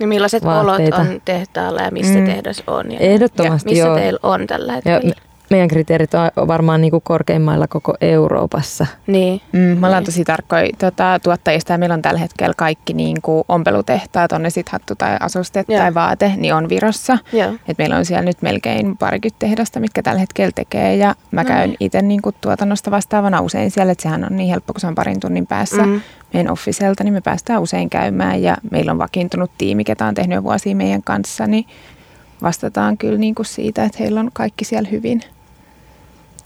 [0.00, 0.96] Ja millaiset Vaatteita.
[0.96, 2.24] olot on tehtaalla ja missä Mm.
[2.26, 2.92] tehdas on.
[2.92, 3.96] Ja Ehdottomasti, missä joo.
[3.96, 5.14] teillä on tällä ja hetkellä.
[5.14, 8.86] me- meidän kriteerit on varmaan niin kuin korkeimmailla koko Euroopassa.
[9.06, 9.40] Niin.
[9.52, 10.04] Mm, me ollaan Niin.
[10.04, 14.50] tosi tarkkoja tota, tuottajista ja meillä on tällä hetkellä kaikki niin kuin ompelutehtaat, on ne
[14.50, 15.78] sitten hattu tai asuste Joo.
[15.80, 17.18] tai vaate, niin on Virossa.
[17.32, 17.52] Joo.
[17.68, 21.48] Et meillä on siellä nyt melkein parikymmentä tehdasta, mitkä tällä hetkellä tekee ja mä No
[21.48, 21.76] käyn niin.
[21.80, 24.94] itse niin kuin tuotannosta vastaavana usein siellä, että sehän on niin helppo, kun se on
[24.94, 26.00] parin tunnin päässä Mm.
[26.34, 30.36] meidän officelta, niin me päästään usein käymään ja meillä on vakiintunut tiimi, ketä on tehnyt
[30.36, 31.64] jo vuosia meidän kanssa, niin
[32.42, 35.20] vastataan kyllä niin kuin siitä, että heillä on kaikki siellä hyvin.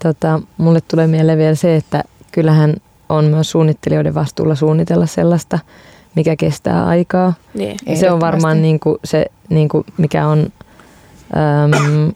[0.03, 2.75] Tota, mulle tulee mieleen vielä se, että kyllähän
[3.09, 5.59] on myös suunnittelijoiden vastuulla suunnitella sellaista,
[6.15, 7.35] mikä kestää aikaa.
[7.55, 7.77] Niin.
[7.87, 10.47] Ja se on varmaan niin kuin se, niin kuin mikä on,
[11.37, 12.13] äm,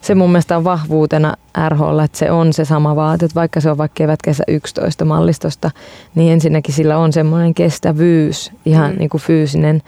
[0.00, 1.34] se mun mielestä on vahvuutena
[1.68, 5.70] RH, että se on se sama vaate, että vaikka se on vaikka kevätkesä 11 mallistosta,
[6.14, 8.98] niin ensinnäkin sillä on semmoinen kestävyys, ihan Mm.
[8.98, 9.82] niin kuin fyysinen,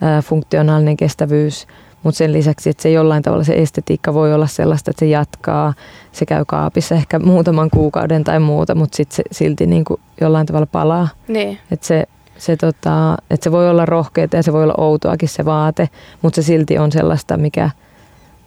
[0.00, 1.66] ää, funktionaalinen kestävyys,
[2.02, 5.74] mutta sen lisäksi, että se jollain tavalla se estetiikka voi olla sellaista, että se jatkaa,
[6.12, 10.46] se käy kaapissa ehkä muutaman kuukauden tai muuta, mutta sitten se silti niin kuin jollain
[10.46, 11.08] tavalla palaa.
[11.28, 11.58] Niin.
[11.70, 12.04] Että se,
[12.38, 15.88] se, tota, et se voi olla rohkeata ja se voi olla outoakin se vaate,
[16.22, 17.70] mutta se silti on sellaista, mikä,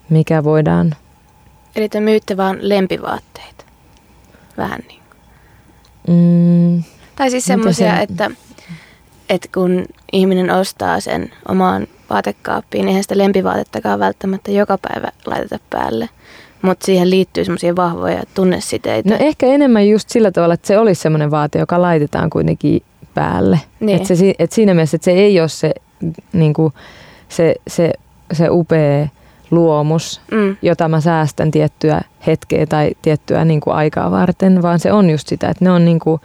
[0.10, 0.96] mikä voidaan...
[1.76, 3.66] Eli te myytte vaan lempivaatteita.
[4.58, 5.00] Vähän niin.
[6.08, 6.84] Mm,
[7.16, 8.32] Tai siis semmoisia, se- että,
[9.30, 15.60] että kun ihminen ostaa sen omaan vaatekaappiin, niin eihän sitä lempivaatettakaan välttämättä joka päivä laiteta
[15.69, 16.10] päälle.
[16.62, 19.10] Mutta siihen liittyy semmoisia vahvoja tunnesiteitä.
[19.10, 22.82] no ehkä enemmän just sillä tavalla, että se olisi semmoinen vaate, joka laitetaan kuitenkin
[23.13, 23.60] päälle.
[23.80, 24.02] Niin.
[24.02, 25.74] Et se, et siinä mielessä, että se ei ole se,
[26.34, 26.74] niin kuin,
[27.30, 27.93] se, se,
[28.34, 29.08] se upea
[29.52, 30.58] luomus, Mm.
[30.62, 35.28] jota mä säästän tiettyä hetkeä tai tiettyä niin kuin aikaa varten, vaan se on just
[35.28, 36.22] sitä, että ne on niin kuin,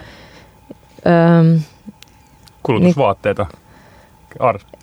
[1.07, 1.61] öm,
[2.63, 3.43] Kulutusvaatteita.
[3.43, 3.59] Ar-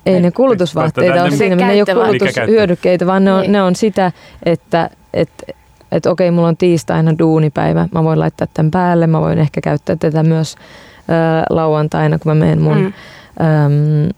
[0.05, 3.51] Ei Ei, ne kulutusvaatteita ei, ole siinä, ne ei ole kulutushyödykkeitä, vaan ne on, Niin.
[3.51, 4.11] ne on sitä,
[4.43, 5.29] että et,
[5.91, 9.95] et okei, mulla on tiistaina duunipäivä, mä voin laittaa tämän päälle, mä voin ehkä käyttää
[9.95, 12.83] tätä myös ö, lauantaina, kun mä menen mun Mm.
[12.83, 13.45] mm.
[14.05, 14.09] äm,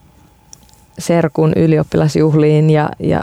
[0.98, 3.22] serkun ylioppilasjuhliin, ja, ja,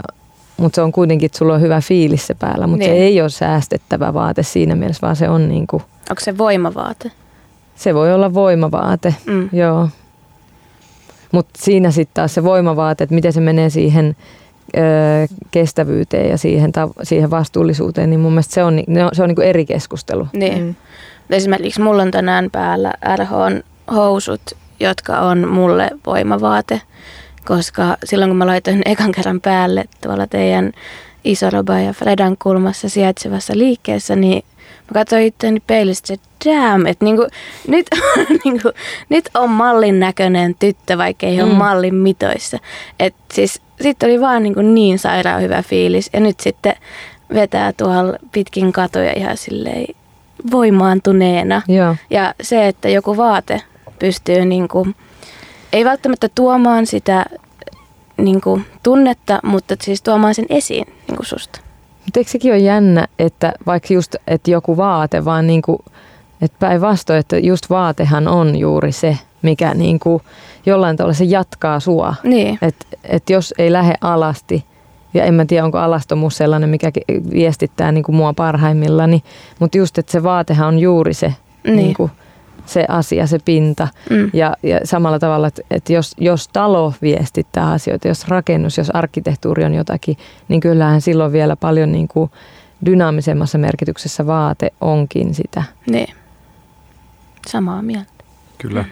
[0.56, 2.96] mutta se on kuitenkin, että sulla on hyvä fiilis se päällä, mutta Niin.
[2.96, 7.10] se ei ole säästettävä vaate siinä mielessä, vaan se on niinku, Onko se voimavaate?
[7.74, 9.48] se voi olla voimavaate, Mm.
[9.52, 9.88] Joo.
[11.32, 14.16] Mutta siinä sitten taas se voimavaate, että miten se menee siihen
[14.76, 14.80] ö,
[15.50, 19.28] kestävyyteen ja siihen, siihen vastuullisuuteen, niin mun mielestä se on, ni- ne on, se on
[19.28, 20.28] niinku eri keskustelu.
[20.32, 20.64] Niin.
[20.64, 20.74] Mm.
[21.30, 23.62] Esimerkiksi mulla on tänään päällä RHn
[23.94, 24.40] housut,
[24.80, 26.80] jotka on mulle voimavaate,
[27.44, 30.72] koska silloin kun mä laitoin ekan kerran päälle tuolla teidän
[31.24, 34.44] Isoroba ja Fredan kulmassa sijaitsevassa liikkeessä, niin
[34.92, 37.26] mä katsoin itseäni peilistä, että damn, että niinku,
[37.68, 37.86] nyt,
[38.44, 38.70] niinku,
[39.08, 41.42] nyt on mallin näköinen tyttö, vaikka ei mm.
[41.44, 42.58] ole mallin mitoissa.
[43.00, 46.74] Et siis sitten oli vaan niinku niin sairaan hyvä fiilis ja nyt sitten
[47.34, 49.94] vetää tuolla pitkin katoja ihan silleen
[50.50, 51.62] voimaantuneena.
[51.68, 51.96] Joo.
[52.10, 53.62] Ja se, että joku vaate
[53.98, 54.94] pystyy niin kuin,
[55.72, 57.24] ei välttämättä tuomaan sitä
[58.16, 61.60] niin kuin, tunnetta, mutta siis tuomaan sen esiin niin kuin susta.
[62.04, 65.84] Mutta eikö sekin ole jännä, että vaikka just että joku vaate, vaan niinku,
[66.42, 70.22] että päinvastoin, että just vaatehan on juuri se, mikä niinku
[70.66, 72.14] jollain tavalla se jatkaa sua.
[72.22, 74.64] Niin, Että et jos ei lähde alasti,
[75.14, 76.90] ja en mä tiedä, onko alastomuus sellainen, mikä
[77.32, 79.22] viestittää niin kuin mua parhaimmillani,
[79.58, 81.34] mutta just, että se vaatehan on juuri se,
[81.64, 81.76] Niin.
[81.76, 81.94] niin.
[81.94, 82.10] kuin,
[82.66, 83.88] se asia, se pinta.
[84.10, 84.30] mm.
[84.32, 89.64] Ja, ja samalla tavalla, että, että jos, jos talo viestittää asioita, jos rakennus, jos arkkitehtuuri
[89.64, 90.16] on jotakin,
[90.48, 92.30] niin kyllähän silloin vielä paljon niin kuin
[92.86, 95.62] dynaamisemmassa merkityksessä vaate onkin sitä.
[95.86, 96.14] niin.
[97.46, 98.12] Samaa mieltä.
[98.58, 98.84] Kyllä.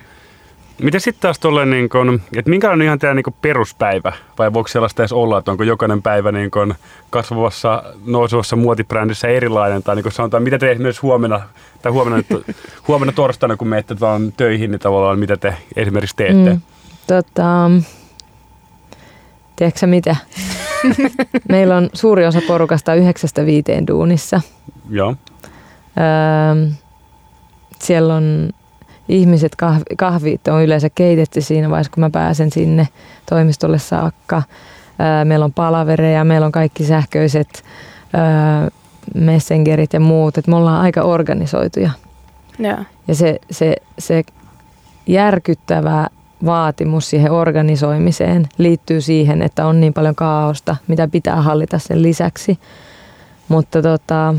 [0.83, 4.69] Miten sitten taas tolleen, niin kun, että minkälainen on ihan tämä niin peruspäivä, vai voiko
[4.69, 6.75] sellaista edes olla, että onko jokainen päivä niin kun
[7.11, 11.41] kasvavassa, nousevassa muotibrändissä erilainen, tai niin kun sanotaan, mitä te esimerkiksi huomenna,
[11.83, 12.57] tai huomenna, nyt-
[12.89, 16.51] huomenna torstaina, kun menette vaan töihin, niin tavallaan mitä te esimerkiksi teette?
[16.51, 16.61] Mm.
[17.07, 17.71] Tota,
[19.57, 20.17] tiedätkö mitä?
[21.49, 24.41] Meillä on suuri osa porukasta yhdeksästä viiteen duunissa.
[24.91, 25.17] Joo.
[25.99, 26.71] Öö,
[27.79, 28.51] siellä on
[29.11, 32.89] ihmiset, kahvi, kahvit on yleensä keitetty siinä vaiheessa, kun mä pääsen sinne
[33.29, 34.43] toimistolle saakka.
[35.25, 37.65] Meillä on palavereja, meillä on kaikki sähköiset
[39.15, 40.39] messengerit ja muut.
[40.39, 41.91] Et me ollaan aika organisoituja.
[42.59, 42.79] Joo.
[43.09, 44.23] Ja se, se, se
[45.07, 46.07] järkyttävä
[46.45, 52.59] vaatimus siihen organisoimiseen liittyy siihen, että on niin paljon kaaosta, mitä pitää hallita sen lisäksi.
[53.49, 54.35] Mutta tota,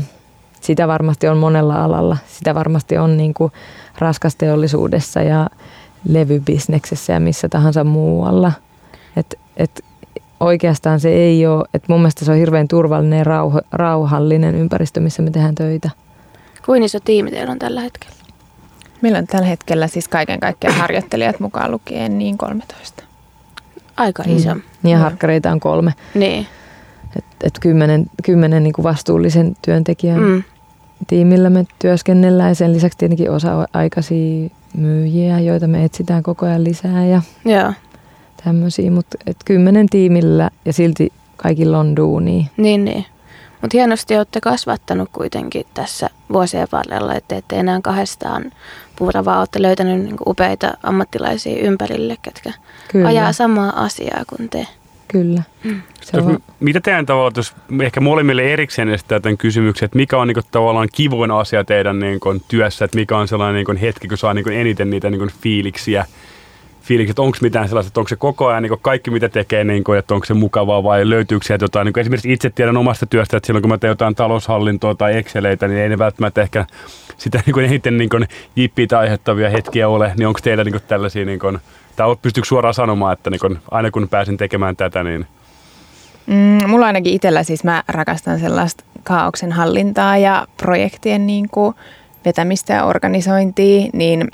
[0.60, 2.16] sitä varmasti on monella alalla.
[2.26, 3.52] Sitä varmasti on niin kuin
[3.98, 5.46] raskasteollisuudessa ja
[6.08, 8.52] levybisneksessä ja missä tahansa muualla.
[9.16, 9.84] Et, et
[10.40, 15.00] oikeastaan se ei ole, että mun mielestä se on hirveän turvallinen ja rauho, rauhallinen ympäristö,
[15.00, 15.90] missä me tehdään töitä.
[16.66, 18.16] Kuin iso tiimi teillä on tällä hetkellä?
[19.02, 23.02] Meillä on tällä hetkellä siis kaiken kaikkiaan harjoittelijat mukaan lukien niin 13.
[23.96, 24.54] Aika iso.
[24.54, 24.90] Mm.
[24.90, 25.94] Ja harkkareita on kolme.
[26.14, 26.46] Niin.
[27.16, 30.42] Et, et kymmenen, kymmenen niin kuin vastuullisen työntekijän mm.
[31.06, 37.06] Tiimillä me työskennellään ja sen lisäksi tietenkin osa-aikaisia myyjiä, joita me etsitään koko ajan lisää
[37.06, 37.72] ja Joo.
[38.44, 42.44] tämmöisiä, mutta kymmenen tiimillä ja silti kaikilla on duunia.
[42.56, 43.06] Niin, niin.
[43.62, 48.52] Mutta hienosti olette kasvattanut kuitenkin tässä vuosien varrella, että ette enää kahdestaan
[48.96, 52.52] puura, vaan olette löytänyt niinku upeita ammattilaisia ympärille, ketkä
[52.92, 53.08] Kyllä.
[53.08, 54.66] ajaa samaa asiaa kuin te.
[55.12, 55.42] Kyllä.
[55.64, 55.82] Mm.
[56.00, 56.38] Se on...
[56.60, 60.44] Mitä teidän tavallaan, jos ehkä molemmille erikseen esittää tämän kysymyksen, että mikä on niin kuin,
[60.50, 64.18] tavallaan kivoin asia teidän niin kuin, työssä, että mikä on sellainen niin kuin, hetki, kun
[64.18, 66.06] saa niin kuin, eniten niitä niin kuin, fiiliksiä,
[66.82, 69.98] fiilikset, onko mitään sellaista, että onko se koko ajan niin kaikki mitä tekee, niin kuin,
[69.98, 71.84] että onko se mukavaa vai löytyykö sieltä jotain.
[71.84, 75.16] Niin kuin esimerkiksi itse tiedän omasta työstä, että silloin kun mä teen jotain taloushallintoa tai
[75.16, 76.66] Exceleitä, niin ei ne välttämättä ehkä
[77.16, 80.12] sitä niin kuin eniten niin kuin, jippiitä aiheuttavia hetkiä ole.
[80.16, 81.58] Niin onko teillä niin kuin, tällaisia, niin kuin,
[82.02, 85.26] tai pystyykö suoraan sanomaan, että niin kuin, aina kun pääsen tekemään tätä, niin
[86.26, 91.74] Mm, mulla ainakin itsellä siis mä rakastan sellaista kaauksen hallintaa ja projektien niin kuin
[92.24, 94.30] vetämistä ja organisointia, niin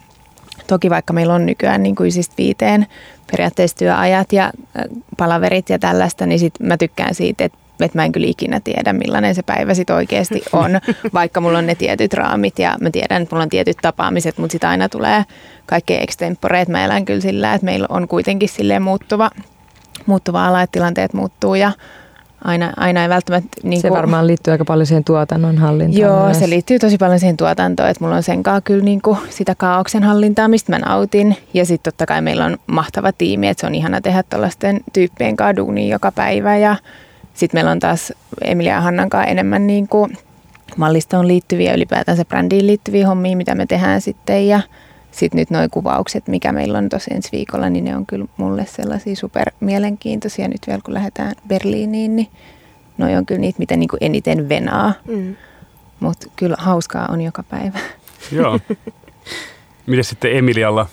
[0.67, 2.87] toki vaikka meillä on nykyään niin kuin viiteen
[3.31, 4.53] periaatteessa työajat ja
[5.17, 8.93] palaverit ja tällaista, niin sit mä tykkään siitä, että että mä en kyllä ikinä tiedä,
[8.93, 10.71] millainen se päivä sitten oikeasti on,
[11.15, 14.53] vaikka mulla on ne tietyt raamit ja mä tiedän, että mulla on tietyt tapaamiset, mutta
[14.53, 15.25] sitten aina tulee
[15.67, 16.69] kaikkea extemporeet.
[16.69, 19.31] Mä elän kyllä sillä, että meillä on kuitenkin silleen muuttuva
[20.07, 21.73] muuttuva ala, että tilanteet muuttuu ja
[22.45, 23.49] aina, aina ei välttämättä...
[23.63, 26.39] Niin se varmaan liittyy aika paljon siihen tuotannon hallintaan Joo, myös.
[26.39, 29.55] se liittyy tosi paljon siihen tuotantoon, että mulla on sen kanssa kyllä niin kuin sitä
[29.55, 31.37] kaauksen hallintaa, mistä mä nautin.
[31.55, 35.37] Ja sitten totta kai meillä on mahtava tiimi, että se on ihana tehdä tällaisten tyyppien
[35.37, 36.57] kanssa joka päivä.
[36.57, 36.77] Ja
[37.39, 38.13] sitten meillä on taas
[38.45, 40.19] Emilia ja Hannan kanssa enemmän niin kuin
[40.77, 44.49] mallistoon liittyviä, ylipäätään se brändiin liittyviä hommia, mitä me tehdään sitten.
[44.49, 44.61] Ja
[45.11, 48.67] sitten nyt nuo kuvaukset, mikä meillä on tosi ensi viikolla, niin ne on kyllä mulle
[48.67, 50.49] sellaisia super mielenkiintoisia.
[50.49, 52.29] Nyt vielä kun lähdetään Berliiniin, niin
[52.99, 54.93] noi on kyllä niitä, mitä niinku eniten venaa.
[55.07, 55.37] Mm.
[56.01, 57.79] Mutta kyllä hauskaa on joka päivä.
[58.33, 58.61] Joo.
[59.87, 60.87] Miten sitten Emilialla?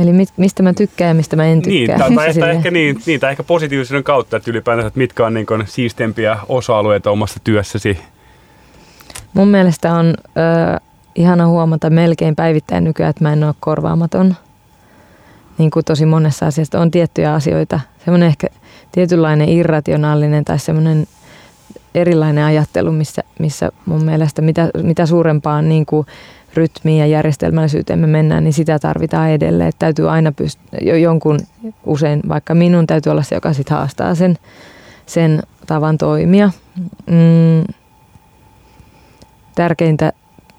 [0.00, 1.98] Eli mit, mistä mä tykkään ja mistä mä en tykkää.
[2.08, 5.34] Niin, tai, tai, ehkä, niin, niin, tai ehkä positiivisuuden kautta, että ylipäätään, että mitkä on
[5.34, 7.98] niin siistempiä osa-alueita omassa työssäsi.
[9.34, 10.14] Mun mielestä on...
[10.36, 10.78] Öö,
[11.14, 14.34] ihana huomata melkein päivittäin nykyään, että mä en ole korvaamaton.
[15.58, 17.80] Niin kuin tosi monessa asiassa on tiettyjä asioita.
[18.04, 18.46] Semmoinen ehkä
[18.92, 21.06] tietynlainen irrationaalinen tai semmoinen
[21.94, 26.06] erilainen ajattelu, missä, missä mun mielestä mitä, mitä suurempaan niin kuin
[26.54, 29.68] rytmiin ja järjestelmällisyyteen me mennään, niin sitä tarvitaan edelleen.
[29.68, 31.40] Että täytyy aina pystyä, jo jonkun
[31.86, 34.38] usein, vaikka minun täytyy olla se, joka sitten haastaa sen,
[35.06, 36.50] sen tavan toimia.
[37.06, 37.74] Mm,
[39.54, 40.12] tärkeintä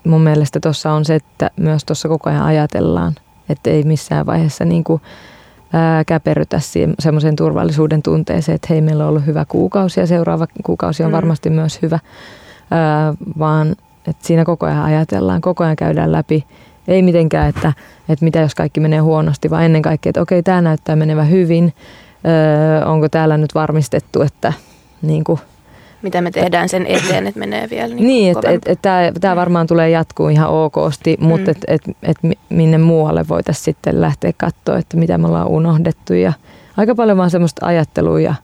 [0.05, 3.15] mun mielestä tuossa on se, että myös tuossa koko ajan ajatellaan,
[3.49, 5.01] että ei missään vaiheessa niin kuin,
[5.73, 6.59] ää, käperytä
[6.99, 11.15] semmoisen turvallisuuden tunteeseen, että hei, meillä on ollut hyvä kuukausi ja seuraava kuukausi on mm.
[11.15, 11.99] varmasti myös hyvä,
[12.71, 13.75] ää, vaan
[14.07, 16.45] että siinä koko ajan ajatellaan, koko ajan käydään läpi,
[16.87, 17.73] ei mitenkään, että,
[18.09, 21.73] että mitä jos kaikki menee huonosti, vaan ennen kaikkea, että okei, tämä näyttää menevä hyvin,
[22.25, 24.53] öö, onko täällä nyt varmistettu, että
[25.01, 25.39] niin kuin,
[26.05, 28.79] mitä me tehdään sen eteen, että menee vielä niin Niin, että et, et,
[29.15, 31.51] et tämä varmaan tulee jatkuu ihan okosti, mutta mm.
[31.51, 32.17] että et, et
[32.49, 36.13] minne muualle voitaisiin sitten lähteä katsoa, että mitä me ollaan unohdettu.
[36.13, 36.33] Ja
[36.77, 38.35] aika paljon vaan semmoista ajattelua ja,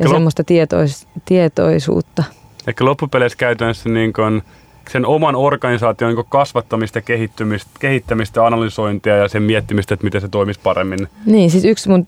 [0.00, 2.24] ja semmoista tietois, tietoisuutta.
[2.66, 4.42] Ehkä loppupeleissä käytännössä niin kun
[4.88, 10.60] sen oman organisaation niin kasvattamista, kehittymistä, kehittämistä, analysointia ja sen miettimistä, että miten se toimisi
[10.62, 11.08] paremmin.
[11.26, 12.06] Niin, siis yksi mun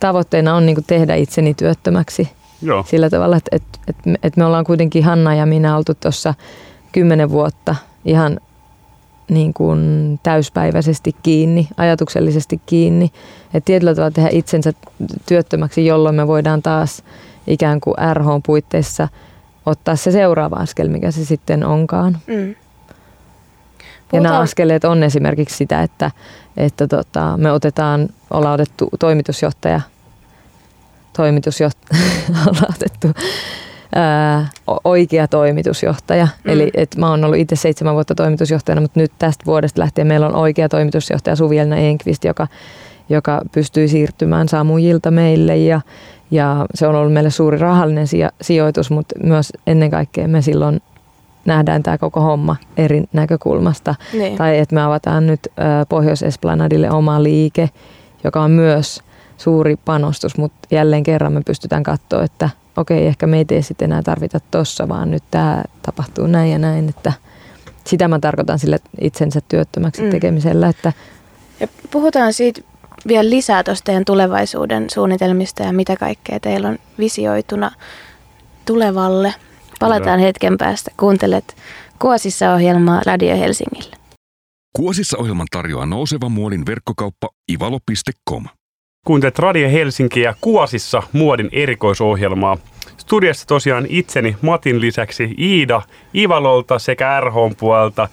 [0.00, 2.28] tavoitteena on niin tehdä itseni työttömäksi
[2.62, 2.84] Joo.
[2.88, 6.34] Sillä tavalla, että, että, että, että me ollaan kuitenkin Hanna ja minä oltu tuossa
[6.92, 8.40] kymmenen vuotta ihan
[9.28, 9.80] niin kuin
[10.22, 13.10] täyspäiväisesti kiinni, ajatuksellisesti kiinni.
[13.54, 14.72] Että tietyllä tavalla tehdä itsensä
[15.28, 17.02] työttömäksi, jolloin me voidaan taas
[17.46, 19.08] ikään kuin RH-puitteissa
[19.70, 22.18] ottaa se seuraava askel, mikä se sitten onkaan.
[22.26, 22.54] Mm.
[24.12, 26.10] Ja nämä askeleet on esimerkiksi sitä, että,
[26.56, 29.80] että tota, me otetaan, ollaan otettu toimitusjohtaja
[31.12, 32.02] toimitusjohtaja
[32.48, 33.08] ollaan otettu
[33.94, 34.48] ää,
[34.84, 36.28] oikea toimitusjohtaja.
[36.44, 36.52] Mm.
[36.52, 40.26] Eli et mä oon ollut itse seitsemän vuotta toimitusjohtajana, mutta nyt tästä vuodesta lähtien meillä
[40.26, 42.46] on oikea toimitusjohtaja Suvielna Enqvist, joka,
[43.10, 45.80] joka pystyy siirtymään Samujilta meille ja,
[46.30, 48.06] ja se on ollut meille suuri rahallinen
[48.40, 50.82] sijoitus, mutta myös ennen kaikkea me silloin
[51.44, 53.94] nähdään tämä koko homma eri näkökulmasta.
[54.12, 54.38] Niin.
[54.38, 55.40] Tai että me avataan nyt
[55.88, 57.70] Pohjois-Esplanadille oma liike,
[58.24, 59.02] joka on myös
[59.38, 63.86] suuri panostus, mutta jälleen kerran me pystytään katsoa, että okei, ehkä me ei tee sitten
[63.86, 67.12] enää tarvita tossa, vaan nyt tämä tapahtuu näin ja näin, että
[67.84, 70.10] sitä mä tarkoitan sille itsensä työttömäksi mm.
[70.10, 70.68] tekemisellä.
[70.68, 70.92] Että
[71.60, 72.60] ja puhutaan siitä
[73.08, 77.70] vielä lisää tuosta teidän tulevaisuuden suunnitelmista ja mitä kaikkea teillä on visioituna
[78.66, 79.34] tulevalle.
[79.80, 80.26] Palataan Kyllä.
[80.26, 80.90] hetken päästä.
[80.96, 81.56] Kuuntelet
[81.98, 83.96] Kuosissa ohjelmaa Radio Helsingillä.
[84.76, 88.44] Kuosissa ohjelman tarjoaa nouseva muodin verkkokauppa ivalo.com.
[89.06, 92.56] Kuuntelet Radio Helsinki ja Kuosissa muodin erikoisohjelmaa.
[92.96, 95.82] Studiossa tosiaan itseni Matin lisäksi Iida
[96.14, 98.08] Ivalolta sekä RH puolelta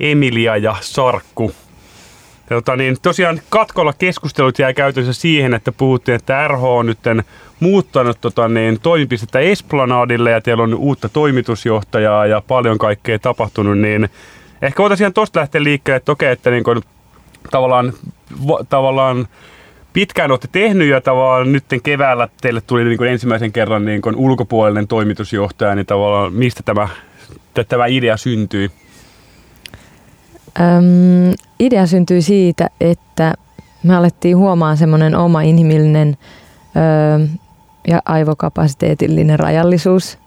[0.00, 1.52] Emilia ja Sarkku.
[2.48, 6.98] Tota niin, tosiaan katkolla keskustelut jäi käytössä siihen, että puhuttiin, että RH on nyt
[7.60, 14.08] muuttanut tota niin, toimipistettä Esplanadille ja teillä on uutta toimitusjohtajaa ja paljon kaikkea tapahtunut, niin
[14.62, 16.82] ehkä voitaisiin tuosta lähteä liikkeelle, että okei, että niin kun,
[17.50, 17.92] tavallaan,
[18.48, 19.28] va, tavallaan
[19.92, 24.16] pitkään olette tehnyt ja tavallaan nyt keväällä teille tuli niin kuin ensimmäisen kerran niin kuin
[24.16, 26.88] ulkopuolinen toimitusjohtaja, niin tavallaan mistä tämä,
[27.68, 28.70] tämä idea syntyi?
[30.60, 33.34] Öm, idea syntyi siitä, että
[33.82, 36.16] me alettiin huomaan semmoinen oma inhimillinen
[36.76, 37.26] ö,
[37.88, 40.18] ja aivokapasiteetillinen rajallisuus.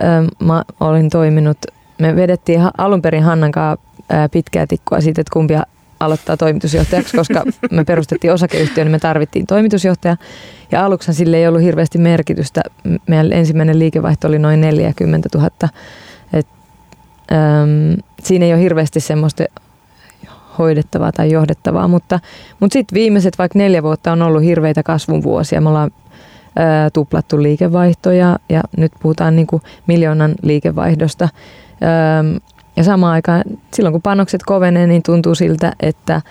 [0.00, 0.04] Ö,
[0.44, 1.58] mä olin toiminut,
[1.98, 3.86] me vedettiin alun perin Hannan kanssa
[4.32, 5.54] pitkää tikkua siitä, että kumpi
[6.00, 10.16] aloittaa toimitusjohtajaksi, koska me perustettiin osakeyhtiö, niin me tarvittiin toimitusjohtaja.
[10.72, 12.62] Ja aluksi sille ei ollut hirveästi merkitystä.
[13.06, 15.50] Meidän ensimmäinen liikevaihto oli noin 40 000.
[16.32, 16.46] Et,
[17.32, 19.44] äm, siinä ei ole hirveästi semmoista
[20.58, 22.20] hoidettavaa tai johdettavaa, mutta,
[22.60, 25.60] mutta sitten viimeiset vaikka neljä vuotta on ollut hirveitä kasvun vuosia.
[25.60, 25.90] Me ollaan
[26.56, 31.28] ää, tuplattu liikevaihtoja ja nyt puhutaan niin kuin miljoonan liikevaihdosta.
[32.24, 32.40] Äm,
[32.76, 36.22] ja samaan aikaan, silloin kun panokset kovenee, niin tuntuu siltä, että,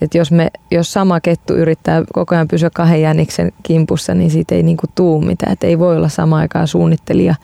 [0.00, 4.54] että jos, me, jos sama kettu yrittää koko ajan pysyä kahden jäniksen kimpussa, niin siitä
[4.54, 5.52] ei niin tuu mitään.
[5.52, 7.34] Että ei voi olla samaan aikaan suunnittelija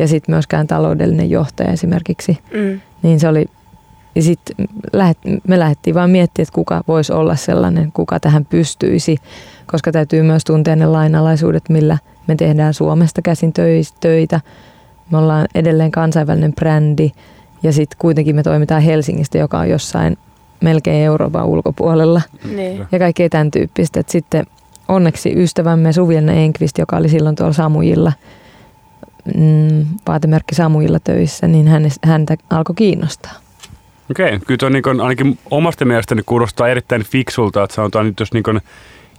[0.00, 2.38] ja sitten myöskään taloudellinen johtaja esimerkiksi.
[2.54, 2.80] Mm.
[3.02, 3.46] Niin se oli,
[4.14, 4.56] ja sitten
[4.92, 9.16] lähet, me lähdettiin vaan miettimään, että kuka voisi olla sellainen, kuka tähän pystyisi,
[9.66, 13.52] koska täytyy myös tuntea ne lainalaisuudet, millä me tehdään Suomesta käsin
[14.00, 14.40] töitä.
[15.10, 17.12] Me ollaan edelleen kansainvälinen brändi
[17.62, 20.18] ja sitten kuitenkin me toimitaan Helsingistä, joka on jossain
[20.60, 22.22] melkein Euroopan ulkopuolella.
[22.56, 22.86] Niin.
[22.92, 24.00] Ja kaikkea tämän tyyppistä.
[24.00, 24.46] Et sitten
[24.88, 28.12] onneksi ystävämme Suvielna Enqvist, joka oli silloin tuolla Samujilla,
[29.36, 33.32] mm, vaatemerkki Samujilla töissä, niin hän, häntä alkoi kiinnostaa.
[34.10, 38.60] Okei, kyllä tuo niin ainakin omasta mielestäni kuulostaa erittäin fiksulta, että sanotaan nyt jos niin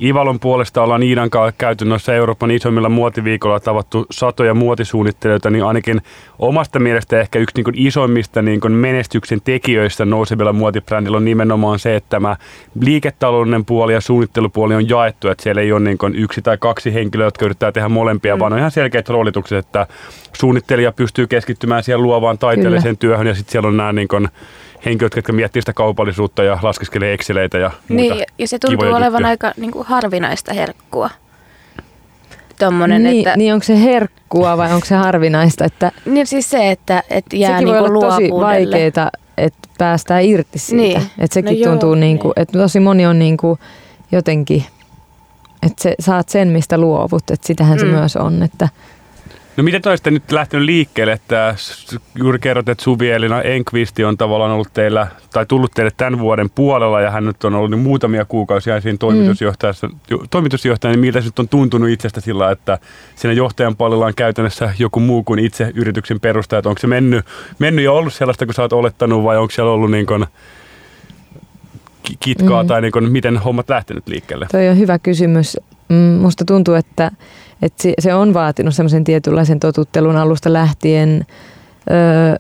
[0.03, 6.01] Ivalon puolesta ollaan Iidan kanssa käyty noissa Euroopan isommilla muotiviikolla tavattu satoja muotisuunnittelijoita, niin ainakin
[6.39, 12.09] omasta mielestä ehkä yksi niin isoimmista niin menestyksen tekijöistä nousevilla muotibrändillä on nimenomaan se, että
[12.09, 12.35] tämä
[12.79, 17.27] liiketaloudellinen puoli ja suunnittelupuoli on jaettu, että siellä ei ole niin yksi tai kaksi henkilöä,
[17.27, 18.39] jotka yrittää tehdä molempia, mm.
[18.39, 19.87] vaan on ihan selkeät roolitukset, että
[20.33, 23.11] suunnittelija pystyy keskittymään siihen luovaan taiteelliseen Kyllä.
[23.11, 24.29] työhön ja sitten siellä on nämä niin kuin,
[24.85, 29.03] henkilöt, jotka miettii sitä kaupallisuutta ja laskeskelee Exceleitä ja muuta Niin, ja se tuntuu olevan
[29.03, 29.27] juttuja.
[29.27, 31.09] aika niin kuin harvinaista herkkua.
[32.59, 35.65] Tommonen, niin, että, niin onko se herkkua vai onko se harvinaista?
[35.65, 40.23] Että niin siis se, että, että jää sekin niin voi olla tosi vaikeaa, että päästään
[40.23, 40.99] irti siitä.
[40.99, 41.11] Niin.
[41.19, 43.59] Että sekin no tuntuu, joo, niin kuin, että tosi moni on niin kuin
[44.11, 44.65] jotenkin,
[45.63, 47.31] että se, saat sen, mistä luovut.
[47.31, 47.79] Että sitähän mm.
[47.79, 48.69] se myös on, että
[49.57, 51.55] No miten te olisitte nyt lähtenyt liikkeelle, että
[52.15, 57.01] juuri kerrot, että Suvi-Elina Enkvisti on tavallaan ollut teillä, tai tullut teille tämän vuoden puolella,
[57.01, 59.95] ja hän nyt on ollut niin muutamia kuukausia siinä toimitusjohtajassa, mm.
[60.29, 62.79] toimitusjohtajana, niin miltä se nyt on tuntunut itsestä sillä, että
[63.15, 67.25] siinä johtajan puolella on käytännössä joku muu kuin itse yrityksen perustaja, että onko se mennyt,
[67.59, 70.25] mennyt jo ollut sellaista, kun sä oot olettanut, vai onko siellä ollut niin kuin
[72.19, 72.67] kitkaa, mm.
[72.67, 74.47] tai niin kuin, miten hommat lähtenyt liikkeelle?
[74.51, 75.57] Toi on hyvä kysymys.
[75.89, 77.11] Mm, musta tuntuu, että
[77.61, 81.25] et se, se on vaatinut semmoisen tietynlaisen totuttelun alusta lähtien.
[81.91, 82.35] Öö,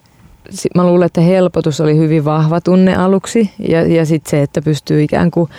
[0.75, 5.03] mä luulen, että helpotus oli hyvin vahva tunne aluksi ja, ja sitten se, että pystyy
[5.03, 5.49] ikään kuin,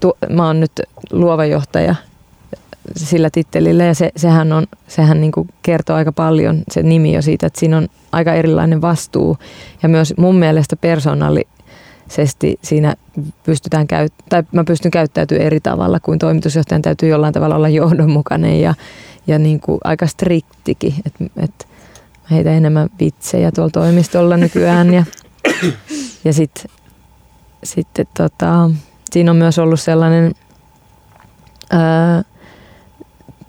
[0.00, 0.72] tu, mä oon nyt
[1.12, 1.94] luova johtaja
[2.96, 5.32] sillä tittelillä ja se, sehän, on, sehän niin
[5.62, 9.38] kertoo aika paljon se nimi jo siitä, että siinä on aika erilainen vastuu
[9.82, 11.44] ja myös mun mielestä persoonalli
[12.08, 12.94] sesti siinä
[13.44, 16.82] pystytään käyt- tai mä pystyn käyttäytymään eri tavalla kuin toimitusjohtajan.
[16.82, 18.74] Täytyy jollain tavalla olla johdonmukainen ja,
[19.26, 21.68] ja niin kuin aika striktikin, että et
[22.30, 25.04] heitä enemmän vitsejä tuolla toimistolla nykyään ja,
[26.24, 26.64] ja sitten
[27.64, 28.70] sit, tota,
[29.10, 30.34] siinä on myös ollut sellainen,
[31.70, 32.22] ää,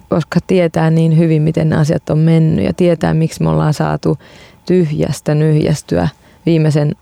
[0.10, 4.18] koska tietää niin hyvin, miten ne asiat on mennyt ja tietää, miksi me ollaan saatu
[4.66, 6.08] tyhjästä nyhjästyä
[6.46, 6.96] viimeisen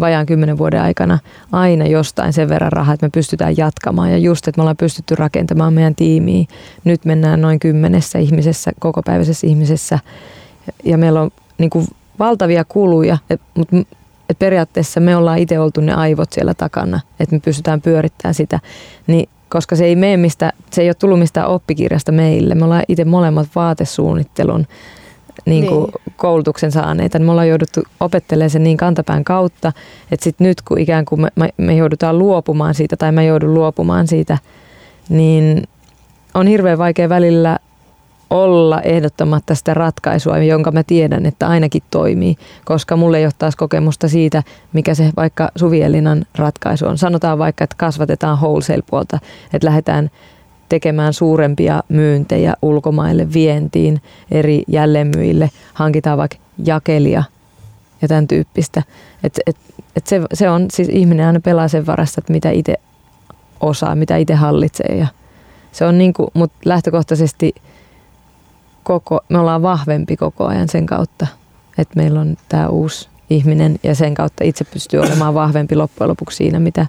[0.00, 1.18] vajaan kymmenen vuoden aikana
[1.52, 4.10] aina jostain sen verran rahaa, että me pystytään jatkamaan.
[4.10, 6.44] Ja just, että me ollaan pystytty rakentamaan meidän tiimiä.
[6.84, 9.98] Nyt mennään noin kymmenessä ihmisessä, kokopäiväisessä ihmisessä.
[10.84, 11.86] Ja meillä on niin kuin
[12.18, 13.18] valtavia kuluja,
[13.54, 13.76] mutta
[14.30, 18.60] et periaatteessa me ollaan itse oltu ne aivot siellä takana, että me pystytään pyörittämään sitä.
[19.06, 22.54] Niin koska se ei mene mistä, se ei ole tullut mistään oppikirjasta meille.
[22.54, 24.66] Me ollaan itse molemmat vaatesuunnittelun
[25.46, 26.14] niin kuin niin.
[26.16, 29.72] koulutuksen saaneita, niin me ollaan jouduttu opettelemaan sen niin kantapään kautta,
[30.12, 33.54] että sitten nyt kun ikään kuin me, me, me joudutaan luopumaan siitä tai mä joudun
[33.54, 34.38] luopumaan siitä,
[35.08, 35.68] niin
[36.34, 37.58] on hirveän vaikea välillä
[38.30, 43.56] olla ehdottamatta sitä ratkaisua, jonka mä tiedän, että ainakin toimii, koska mulle ei ole taas
[43.56, 46.98] kokemusta siitä, mikä se vaikka Suvielinan ratkaisu on.
[46.98, 49.18] Sanotaan vaikka, että kasvatetaan wholesale-puolta,
[49.52, 50.10] että lähdetään
[50.70, 54.00] tekemään suurempia myyntejä ulkomaille vientiin
[54.30, 57.24] eri jälleenmyyjille, hankitaan vaikka jakelia
[58.02, 58.82] ja tämän tyyppistä.
[59.24, 59.56] Et, et,
[59.96, 62.74] et se, se on, siis ihminen aina pelaa sen varassa, että mitä itse
[63.60, 64.96] osaa, mitä itse hallitsee.
[64.96, 65.06] Ja
[65.72, 67.54] se on niin kuin, mutta lähtökohtaisesti
[68.82, 71.26] koko, me ollaan vahvempi koko ajan sen kautta,
[71.78, 76.36] että meillä on tämä uusi ihminen ja sen kautta itse pystyy olemaan vahvempi loppujen lopuksi
[76.36, 76.86] siinä, mitä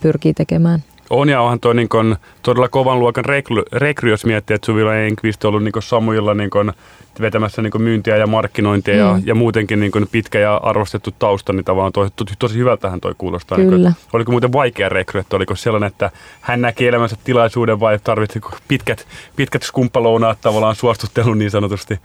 [0.00, 0.82] pyrkii tekemään.
[1.12, 4.94] On ja onhan tuo niin kun, todella kovan luokan rekry, rekry jos miettii, että Suvila
[4.94, 6.72] Enqvist on ollut niin Samuilla niin kun,
[7.20, 9.00] vetämässä niin myyntiä ja markkinointia mm.
[9.00, 13.14] ja, ja muutenkin niin pitkä ja arvostettu tausta, niin tavallaan toi, tosi, tosi hyvältähän toi
[13.18, 13.58] kuulostaa.
[13.58, 13.76] Kyllä.
[13.76, 16.10] Niin kun, oliko muuten vaikea rekry, että oliko sellainen, että
[16.40, 19.06] hän näki elämänsä tilaisuuden vai tarvitsiko pitkät,
[19.36, 22.00] pitkät skumppalounaat tavallaan suostuttelun niin sanotusti?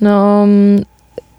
[0.00, 0.84] No mm,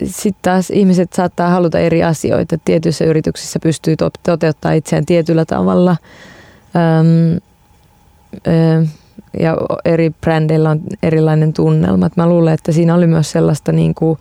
[0.03, 2.57] sitten taas ihmiset saattaa haluta eri asioita.
[2.65, 5.97] Tietyissä yrityksissä pystyy toteuttamaan itseään tietyllä tavalla–
[6.75, 7.41] Öm,
[8.47, 8.85] ö,
[9.39, 12.09] ja eri brändeillä on erilainen tunnelma.
[12.15, 14.19] mä luulen, että siinä oli myös sellaista, niin kuin,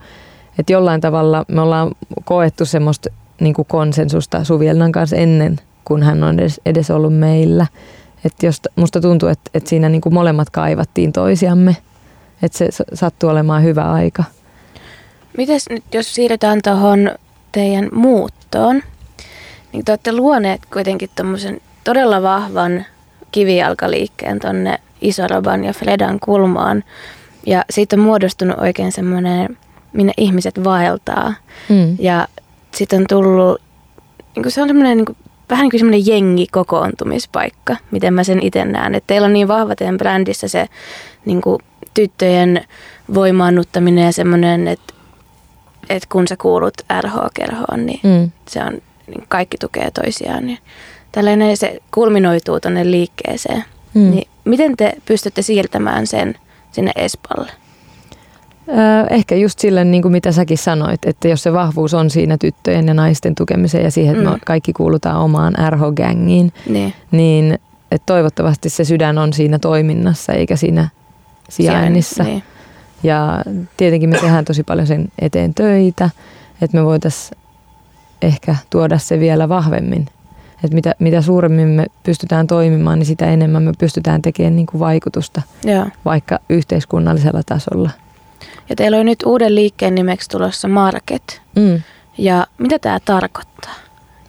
[0.58, 1.90] että jollain tavalla me ollaan
[2.24, 7.66] koettu semmoista niin kuin konsensusta Suvielnan kanssa ennen kuin hän on edes, edes ollut meillä.
[8.24, 11.76] Että jos, musta tuntuu, että, että siinä niin kuin molemmat kaivattiin toisiamme.
[12.42, 14.24] Että se sattuu olemaan hyvä aika.
[15.36, 17.10] Mites nyt, jos siirrytään tuohon
[17.52, 18.82] teidän muuttoon,
[19.72, 22.84] niin te olette luoneet kuitenkin tuommoisen todella vahvan
[23.32, 26.84] kivijalkaliikkeen tonne Isoroban ja Fredan kulmaan.
[27.46, 29.58] Ja siitä on muodostunut oikein semmoinen,
[29.92, 31.34] minne ihmiset vaeltaa.
[31.68, 31.96] Mm.
[31.98, 32.28] Ja
[32.74, 33.60] sitten on tullut,
[34.34, 35.16] niin kuin se on semmoinen niin kuin,
[35.50, 38.94] vähän niin kuin semmoinen jengi kokoontumispaikka, miten mä sen itse näen.
[38.94, 40.66] Että teillä on niin vahva teidän brändissä se
[41.24, 41.62] niin kuin,
[41.94, 42.64] tyttöjen
[43.14, 44.94] voimaannuttaminen ja semmoinen, että,
[45.88, 48.30] että kun sä kuulut RH-kerhoon, niin mm.
[48.48, 48.72] se on,
[49.06, 50.46] niin kaikki tukee toisiaan.
[50.46, 50.58] Niin
[51.12, 53.64] tällainen se kulminoituu tuonne liikkeeseen.
[53.94, 54.10] Mm.
[54.10, 56.34] Niin miten te pystytte siirtämään sen
[56.72, 57.50] sinne Espalle?
[59.10, 62.88] Ehkä just sille, niin kuin mitä säkin sanoit, että jos se vahvuus on siinä tyttöjen
[62.88, 64.34] ja naisten tukemiseen ja siihen, että mm.
[64.34, 67.58] me kaikki kuulutaan omaan RH-gängiin, niin, niin
[67.90, 70.88] että toivottavasti se sydän on siinä toiminnassa eikä siinä
[71.48, 72.24] sijainnissa.
[72.24, 72.42] Niin.
[73.02, 73.42] Ja
[73.76, 76.10] tietenkin me tehdään tosi paljon sen eteen töitä,
[76.62, 77.38] että me voitaisiin
[78.22, 80.06] ehkä tuoda se vielä vahvemmin
[80.64, 84.78] että mitä, mitä suuremmin me pystytään toimimaan, niin sitä enemmän me pystytään tekemään niin kuin
[84.78, 85.86] vaikutusta, Joo.
[86.04, 87.90] vaikka yhteiskunnallisella tasolla.
[88.68, 91.42] Ja teillä on nyt uuden liikkeen nimeksi tulossa Market.
[91.56, 91.82] Mm.
[92.18, 93.74] Ja mitä tämä tarkoittaa?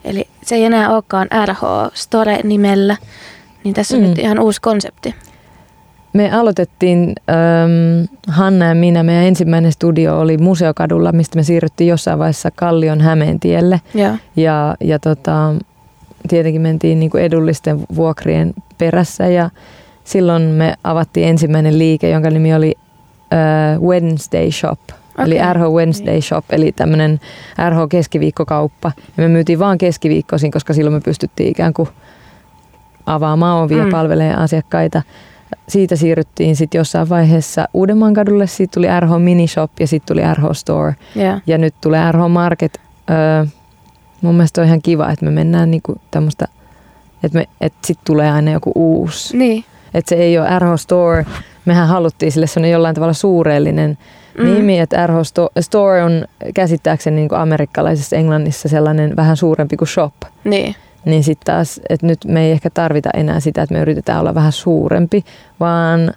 [0.04, 1.62] Eli se ei enää olekaan RH
[1.94, 2.98] Store nimellä,
[3.64, 4.10] niin tässä on mm.
[4.10, 5.16] nyt ihan uusi konsepti.
[6.14, 12.20] Me aloitettiin, ähm, Hanna ja minä, meidän ensimmäinen studio oli Museokadulla, mistä me siirryttiin jossain
[12.20, 13.82] vaiheessa Kallion Hämeentielle.
[13.94, 15.54] Ja, ja, ja tota,
[16.30, 19.50] tietenkin mentiin niin kuin edullisten vuokrien perässä ja
[20.04, 22.76] silloin me avattiin ensimmäinen liike, jonka nimi oli
[23.78, 24.80] uh, Wednesday Shop.
[24.90, 25.26] Okay.
[25.26, 27.20] Eli RH Wednesday Shop, eli tämmöinen
[27.70, 28.92] RH keskiviikkokauppa.
[29.18, 31.90] Ja me myytiin vaan keskiviikkoisin, koska silloin me pystyttiin ikään kuin
[33.06, 33.92] avaamaan ovia mm.
[33.92, 35.02] palvelemaan asiakkaita.
[35.68, 40.34] Siitä siirryttiin sitten jossain vaiheessa Uudenmaan kadulle, siitä tuli RH Mini Shop ja sitten tuli
[40.34, 40.96] RH Store.
[41.18, 41.42] Yeah.
[41.48, 42.82] Ja nyt tulee RH Market.
[43.10, 43.46] Öö,
[44.22, 46.46] mun mielestä on ihan kiva, että me mennään niinku tämmöistä,
[47.24, 49.38] että, me, että sit tulee aina joku uusi.
[49.38, 49.66] Niin.
[49.94, 51.26] Että se ei ole RH Store,
[51.66, 53.98] mehän haluttiin sille sellainen jollain tavalla suureellinen
[54.38, 54.46] mm.
[54.46, 55.16] nimi, että RH
[55.60, 60.14] Store on käsittääkseni niin kuin amerikkalaisessa Englannissa sellainen vähän suurempi kuin shop.
[60.44, 60.76] Niin.
[61.06, 64.36] Niin sitten taas, että nyt me ei ehkä tarvita enää sitä, että me yritetään olla
[64.36, 65.26] vähän suurempi,
[65.60, 66.14] vaan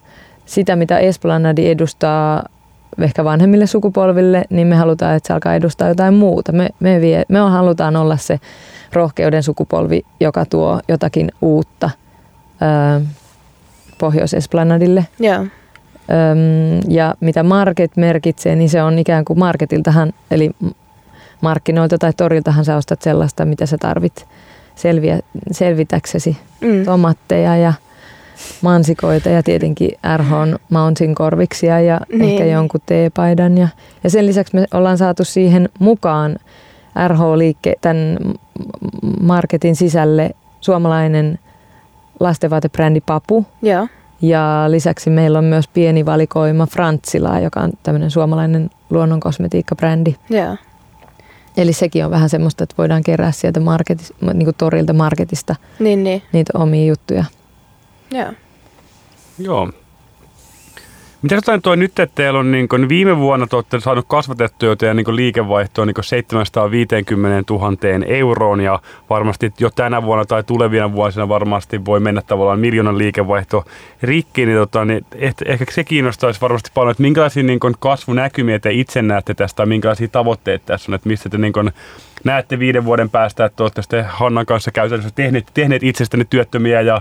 [0.46, 2.44] sitä, mitä Esplanadi edustaa
[2.99, 6.53] ehkä vanhemmille sukupolville, niin me halutaan, että se alkaa edustaa jotain muuta.
[6.53, 8.40] Me, me, vie, me halutaan olla se
[8.93, 11.90] rohkeuden sukupolvi, joka tuo jotakin uutta
[12.62, 13.01] öö,
[13.99, 15.07] Pohjois-Esplanadille.
[15.18, 15.40] Joo.
[15.40, 15.49] Öm,
[16.88, 20.51] ja mitä market merkitsee, niin se on ikään kuin marketiltahan, eli
[21.40, 24.26] markkinoilta tai toriltahan sä ostat sellaista, mitä sä tarvit
[24.74, 25.20] selviä,
[25.51, 26.36] selvitäksesi.
[26.61, 26.84] Mm.
[26.84, 27.72] Tomatteja ja
[28.62, 32.22] mansikoita ja tietenkin RHn Mountain korviksia ja Niin.
[32.22, 33.59] ehkä jonkun teepaidan.
[33.59, 33.68] Ja,
[34.05, 36.36] ja sen lisäksi me ollaan saatu siihen mukaan
[37.09, 38.18] RH-liikke, tämän
[39.20, 40.30] marketin sisälle
[40.61, 41.38] suomalainen
[42.20, 43.47] lastenvaatebrändi Papu.
[43.62, 43.88] Joo.
[44.22, 50.14] Ja lisäksi meillä on myös pieni valikoima Frantsilaa, joka on tämmöinen suomalainen luonnonkosmetiikkabrändi.
[50.30, 50.57] Joo.
[51.57, 56.05] Eli sekin on vähän semmoista, että voidaan kerää sieltä marketis, niin kuin torilta marketista Niin,
[56.05, 56.22] niin.
[56.32, 57.24] niitä omia juttuja.
[58.13, 58.33] Joo.
[59.39, 59.73] Joo.
[61.23, 64.97] Mitä jotain toi nyt, että teillä on niin kun viime vuonna te saanut kasvatettua teidän
[64.97, 71.85] niin liikevaihtoa niin 750 000 euroon ja varmasti jo tänä vuonna tai tulevina vuosina varmasti
[71.85, 73.65] voi mennä tavallaan miljoonan liikevaihto
[74.03, 78.59] rikki, niin, tota, niin ehkä, ehkä se kiinnostaisi varmasti paljon, että minkälaisia niin kun kasvunäkymiä
[78.59, 81.73] te itse näette tästä tai minkälaisia tavoitteita tässä on, että mistä te niin kun
[82.25, 87.01] näette viiden vuoden päästä, että olette sitten Hannan kanssa käytännössä tehneet, tehneet itsestänne työttömiä ja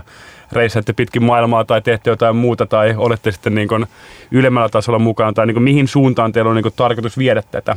[0.52, 3.86] reissaatte pitkin maailmaa tai teette jotain muuta tai olette sitten niin kuin
[4.30, 7.76] ylemmällä tasolla mukana tai niin kuin mihin suuntaan teillä on niin kuin tarkoitus viedä tätä?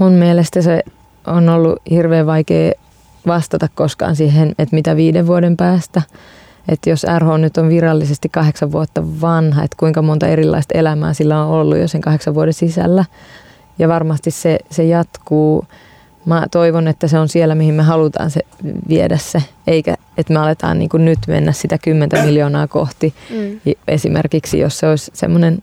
[0.00, 0.82] Mun mielestä se
[1.26, 2.72] on ollut hirveän vaikea
[3.26, 6.02] vastata koskaan siihen, että mitä viiden vuoden päästä.
[6.68, 11.44] Että jos RH nyt on virallisesti kahdeksan vuotta vanha, että kuinka monta erilaista elämää sillä
[11.44, 13.04] on ollut jo sen kahdeksan vuoden sisällä.
[13.78, 15.64] Ja varmasti se, se jatkuu.
[16.24, 18.40] Mä toivon, että se on siellä, mihin me halutaan se
[18.88, 23.14] viedä se, eikä että me aletaan niin kuin nyt mennä sitä 10 miljoonaa kohti.
[23.30, 23.74] Mm.
[23.88, 25.58] Esimerkiksi, jos se olisi semmoinen,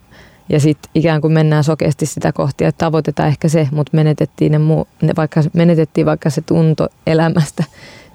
[0.49, 4.57] ja sitten ikään kuin mennään sokeasti sitä kohti, että tavoitetaan ehkä se, mutta menetettiin, ne
[4.57, 7.63] muu, ne vaikka, menetettiin vaikka se tunto elämästä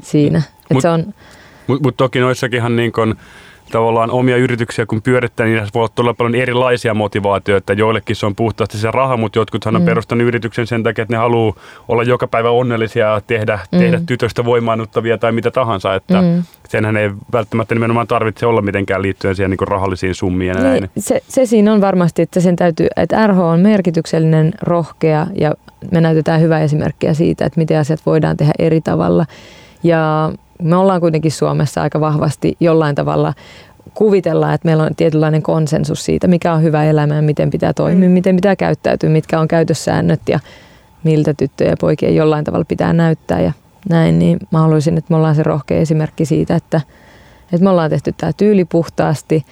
[0.03, 0.39] siinä.
[0.39, 1.15] Että Mut- se on,
[1.67, 3.15] Mutta mut toki noissakinhan niin kuin
[3.73, 7.73] tavallaan omia yrityksiä kun pyörittää, niin voi olla todella paljon erilaisia motivaatioita.
[7.73, 9.87] Joillekin se on puhtaasti se raha, mutta jotkuthan on Mm.
[9.87, 11.55] perustanut yrityksen sen takia, että ne haluaa
[11.89, 13.79] olla joka päivä onnellisia ja tehdä, Mm.
[13.79, 15.95] tehdä tytöstä voimaannuttavia tai mitä tahansa.
[15.95, 16.43] Että Mm.
[16.69, 20.81] senhän ei välttämättä nimenomaan tarvitse olla mitenkään liittyen siihen niin rahallisiin summiin ja näin.
[20.81, 25.55] niin, se, se siinä on varmasti, että sen täytyy, että RH on merkityksellinen, rohkea ja
[25.91, 29.27] me näytetään hyvää esimerkkiä siitä, että miten asiat voidaan tehdä eri tavalla.
[29.83, 30.33] Ja
[30.63, 33.35] me ollaan kuitenkin Suomessa aika vahvasti jollain tavalla
[33.95, 38.09] kuvitellaan, että meillä on tietynlainen konsensus siitä, mikä on hyvä elämä ja miten pitää toimia,
[38.09, 38.13] Mm.
[38.13, 40.41] miten pitää käyttäytyä, mitkä on käytössäännöt ja
[41.05, 43.53] miltä tyttöjä ja poikia jollain tavalla pitää näyttää ja
[43.89, 46.81] näin, niin mä haluaisin, että me ollaan se rohkea esimerkki siitä, että,
[47.53, 49.45] että me ollaan tehty tämä tyyli puhtaasti,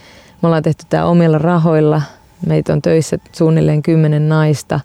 [0.42, 2.02] me ollaan tehty tämä omilla rahoilla,
[2.46, 4.80] meitä on töissä suunnilleen kymmenen naista,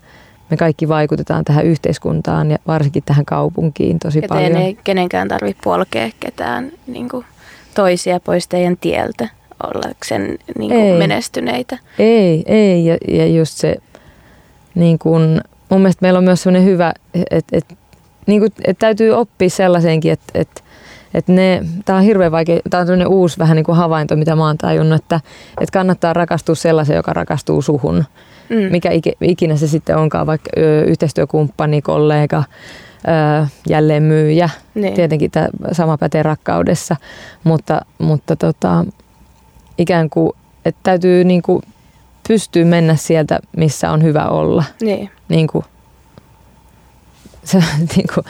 [0.49, 4.57] me kaikki vaikutetaan tähän yhteiskuntaan ja varsinkin tähän kaupunkiin tosi Ja paljon.
[4.57, 7.25] ei kenenkään tarvitse polkea ketään niin kuin,
[7.75, 9.29] toisia pois teidän tieltä
[9.63, 10.97] ollakseen niin kuin, Ei.
[10.97, 11.77] menestyneitä.
[11.99, 12.85] Ei, ei.
[12.85, 13.75] Ja, ja just se,
[14.75, 16.93] niin kun, mun mielestä meillä on myös sellainen hyvä,
[17.31, 17.65] että et,
[18.27, 20.63] niin et täytyy oppia sellaiseenkin, että et,
[21.15, 24.35] et ne, tämä on hirveän vaikea, tämä on sellainen uusi vähän niin kuin havainto, mitä
[24.35, 25.19] mä oon tajunnut, että
[25.61, 28.05] et kannattaa rakastua sellaisen, joka rakastuu suhun.
[28.49, 28.71] Mm.
[28.71, 32.43] Mikä iki- ikinä se sitten onkaan, vaikka ö, yhteistyökumppani, kollega,
[33.07, 34.49] ö, jälleen myyjä.
[34.75, 34.93] Niin.
[34.93, 36.95] Tietenkin tämä sama pätee rakkaudessa,
[37.43, 38.85] mutta, mutta tota,
[39.77, 40.31] ikään kuin,
[40.65, 41.61] että täytyy niin kuin
[42.27, 44.63] pystyä mennä sieltä, missä on hyvä olla.
[44.81, 45.09] Niin.
[45.29, 45.65] Niin kuin,
[47.43, 47.57] se,
[47.95, 48.25] niin kuin,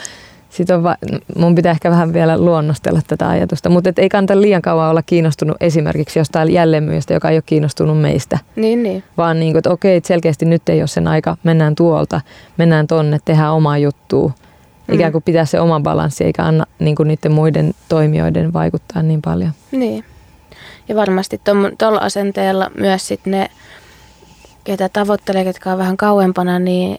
[0.56, 0.96] sit on va,
[1.36, 5.02] mun pitää ehkä vähän vielä luonnostella tätä ajatusta, mutta et ei kannata liian kauan olla
[5.02, 9.04] kiinnostunut esimerkiksi jostain jälleenmyyjästä, joka ei ole kiinnostunut meistä Niin, niin.
[9.16, 12.20] vaan niin kuin, että okei, että selkeästi nyt ei ole sen aika, mennään tuolta,
[12.56, 14.32] mennään tonne, tehdään omaa juttua.
[14.92, 19.22] Ikään kuin pitää se oma balanssi, eikä anna niin kuin niiden muiden toimijoiden vaikuttaa niin
[19.22, 19.50] paljon.
[19.70, 20.04] Niin.
[20.88, 21.40] Ja varmasti
[21.78, 23.50] tuolla asenteella myös sit ne,
[24.64, 26.98] ketä tavoittelee, ketkä on vähän kauempana, niin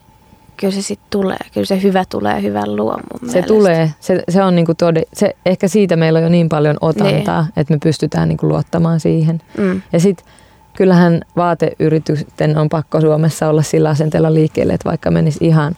[0.57, 1.37] kyllä se sitten tulee.
[1.53, 3.47] Kyllä se hyvä tulee hyvän luo mun Se mielestä.
[3.47, 6.77] tulee, se, se on niin kuin tode, se, ehkä siitä meillä on jo niin paljon
[6.81, 7.51] otantaa, niin.
[7.57, 9.41] että me pystytään niin kuin luottamaan siihen.
[9.57, 9.81] Mm.
[9.93, 10.25] Ja sitten
[10.73, 15.75] kyllähän vaateyritysten on pakko Suomessa olla sillä asenteella liikkeelle, että vaikka menisi ihan,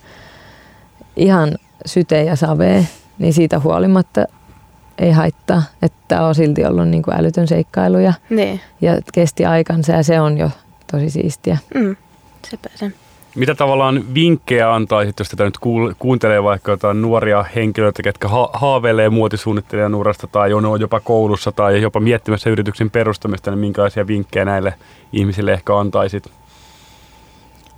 [1.16, 2.88] ihan syteen ja saveen,
[3.20, 4.26] niin siitä huolimatta
[4.98, 5.64] ei haittaa.
[5.82, 8.62] Että on silti ollut niin kuin älytön seikkailu ja, Niin.
[8.82, 10.50] ja kesti aikansa ja se on jo
[10.92, 11.58] tosi siistiä.
[11.74, 11.96] Mm.
[12.50, 12.92] Sepä se.
[13.36, 15.58] Mitä tavallaan vinkkejä antaisit, jos tätä nyt
[16.00, 21.82] kuuntelee vaikka jotain nuoria henkilöitä, ketkä ha- haaveilee muotisuunnittelijan urasta tai on jopa koulussa tai
[21.82, 24.74] jopa miettimässä yrityksen perustamista, niin minkälaisia vinkkejä näille
[25.14, 26.24] ihmisille ehkä antaisit?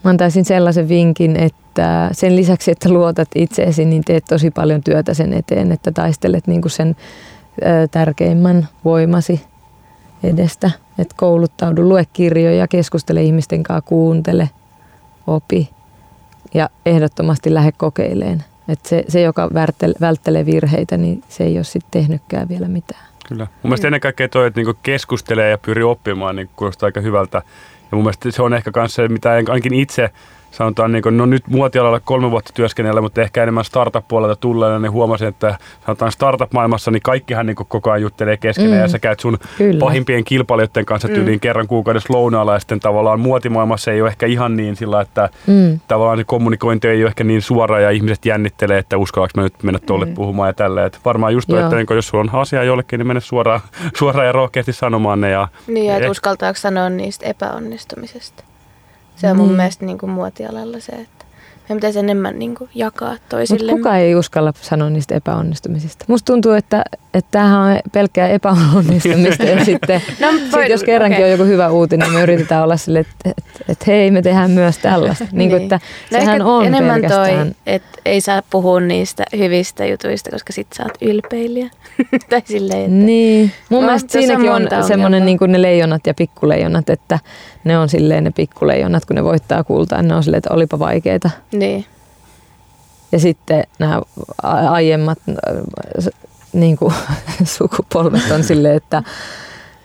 [0.03, 5.13] Mä antaisin sellaisen vinkin, että sen lisäksi, että luotat itseesi, niin teet tosi paljon työtä
[5.13, 6.95] sen eteen, että taistelet niin kuin sen
[7.91, 9.41] tärkeimmän voimasi
[10.23, 10.71] edestä.
[10.99, 14.49] Että kouluttaudu, lue kirjoja, keskustele ihmisten kanssa, kuuntele,
[15.27, 15.69] opi
[16.53, 18.43] ja ehdottomasti lähde kokeileen.
[18.67, 23.05] Että se, se, joka välttelee, välttelee virheitä, niin se ei ole sitten tehnytkään vielä mitään.
[23.27, 23.43] Kyllä.
[23.43, 27.37] Mun mielestä ennen kaikkea toi, että niinku keskustelee ja pyrii oppimaan, niin kuulostaa aika hyvältä.
[27.91, 30.09] Ja mun mielestä se on ehkä myös se, mitä ainakin itse
[30.51, 34.91] sanotaan, niin kuin, no nyt muotialalla kolme vuotta työskennellä, mutta ehkä enemmän startup-puolelta tulleena, niin
[34.91, 38.81] huomasin, että sanotaan startup-maailmassa, niin kaikkihan niin koko ajan juttelee keskenään mm.
[38.81, 39.79] ja sä käyt sun Kyllä.
[39.79, 44.57] pahimpien kilpailijoiden kanssa tyyliin kerran kuukaudessa lounaalla ja sitten tavallaan muotimaailmassa ei ole ehkä ihan
[44.57, 45.79] niin sillä, että Mm.
[45.87, 49.63] tavallaan se kommunikointi ei ole ehkä niin suora ja ihmiset jännittelee, että uskallanko mä nyt
[49.63, 50.13] mennä tuolle mm.
[50.13, 50.87] puhumaan ja tälleen.
[50.87, 53.59] Että varmaan just toi, että niin jos sulla on asia jollekin, niin mene suoraan,
[53.99, 55.29] suoraan ja rohkeasti sanomaan ne.
[55.29, 58.43] Ja Niin, ja et uskaltaako sanoa niistä epäonnistumisesta.
[59.21, 59.57] Se on mun Niin.
[59.57, 61.25] mielestä niin kuin muotialalla se, että
[61.61, 63.71] meidän pitäisi enemmän niin kuin jakaa Mutta toisille.
[63.71, 66.05] kukaan ei uskalla sanoa niistä epäonnistumisista.
[66.07, 71.25] Musta tuntuu, että, että tämähän on pelkkää epäonnistumista ja sitten No, sit jos kerrankin okei.
[71.33, 74.77] on joku hyvä uutinen, me yritetään olla sille, että, että, että hei, me tehdään myös
[74.77, 75.25] tällaista.
[75.31, 75.79] Niin kuin, että
[76.11, 77.47] No sehän on enemmän pelkästään...
[77.47, 81.69] toi, että ei saa puhua niistä hyvistä jutuista, koska sit sä oot ylpeilijä.
[82.29, 85.61] tai silleen, että Niin, mun No, mielestä on siinäkin on monta semmoinen niin kuin ne
[85.61, 87.19] leijonat ja pikkuleijonat, että
[87.63, 91.29] ne on silleen ne pikkuleijonat, kun ne voittaa kultaa, ne on silleen, että olipa vaikeita.
[91.51, 91.85] niin.
[93.11, 94.01] Ja sitten nämä
[94.43, 96.05] aiemmat äh,
[96.53, 96.93] niin kuin,
[97.43, 99.03] sukupolvet on silleen, että,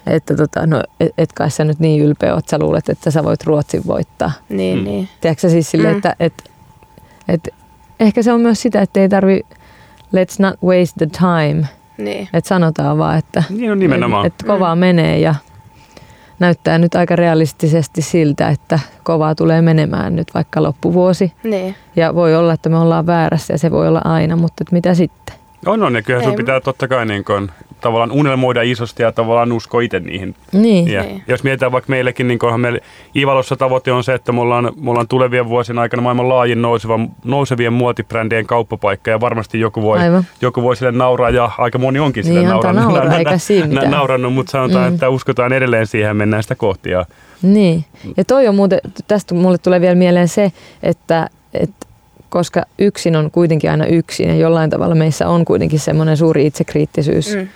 [0.06, 3.24] että tota, no, et, et kai sä nyt niin ylpeä oot, sä luulet, että sä
[3.24, 4.32] voit Ruotsin voittaa.
[4.48, 4.84] Niin, Mm.
[4.84, 5.08] niin.
[5.20, 5.96] Tiedätkö sä siis silleen, Mm.
[5.98, 6.50] että et,
[7.28, 7.48] et,
[8.00, 9.40] ehkä se on myös sitä, että ei tarvi
[10.16, 11.66] let's not waste the time,
[11.98, 12.28] niin.
[12.32, 14.26] että sanotaan vaan, että niin on nimenomaan.
[14.26, 15.34] että kovaa menee ja
[16.38, 21.32] näyttää nyt aika realistisesti siltä, että kovaa tulee menemään nyt vaikka loppuvuosi.
[21.42, 21.74] niin.
[21.96, 25.36] Ja voi olla, että me ollaan väärässä ja se voi olla aina, mutta mitä sitten?
[25.66, 27.50] On, on, ja kyllähän sun pitää totta kai niin kuin,
[27.80, 30.34] tavallaan unelmoida isosti ja tavallaan uskoa itse niihin.
[30.52, 31.22] Niin, Ja Niin.
[31.28, 32.78] jos mietitään vaikka meillekin, niin onhan meillä
[33.16, 37.00] Ivalossa tavoite on se, että me ollaan, me ollaan tulevien vuosien aikana maailman laajin nouseva,
[37.24, 40.24] nousevien muotibrändien kauppapaikka ja varmasti joku voi, Aivan.
[40.40, 43.90] joku voi sille nauraa ja aika moni onkin sille Niin, naurannut, nauraa, eikä siinä mitään.
[43.90, 44.94] naurannut, mutta sanotaan, Mm.
[44.94, 46.90] että uskotaan edelleen siihen mennään sitä kohti.
[46.90, 47.06] Ja,
[47.42, 47.84] niin.
[48.16, 50.52] Ja toi on muuten, tästä mulle tulee vielä mieleen se,
[50.82, 51.86] että, että
[52.28, 57.34] koska yksin on kuitenkin aina yksin ja jollain tavalla meissä on kuitenkin semmoinen suuri itsekriittisyys
[57.36, 57.48] Mm.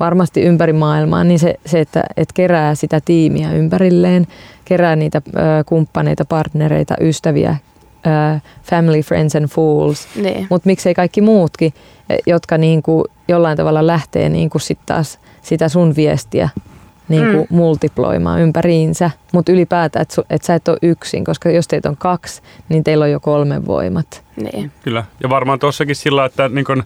[0.00, 4.26] Varmasti ympäri maailmaa, niin se, se että, että kerää sitä tiimiä ympärilleen,
[4.64, 7.56] kerää niitä ö, kumppaneita, partnereita, ystäviä,
[8.06, 10.46] ö, family, friends and fools, Niin.
[10.50, 11.72] mutta miksei kaikki muutkin,
[12.10, 16.48] eh, jotka niin kuin jollain tavalla lähtee niin kuin sit taas sitä sun viestiä
[17.08, 17.56] niin kuin Mm.
[17.56, 22.42] multiploimaan ympäriinsä, mutta ylipäätään, että et sä et ole yksin, koska jos teitä on kaksi,
[22.68, 24.22] niin teillä on jo kolme voimat.
[24.52, 24.72] Niin.
[24.82, 25.04] kyllä.
[25.22, 26.82] Ja varmaan tuossakin sillä, että niin kun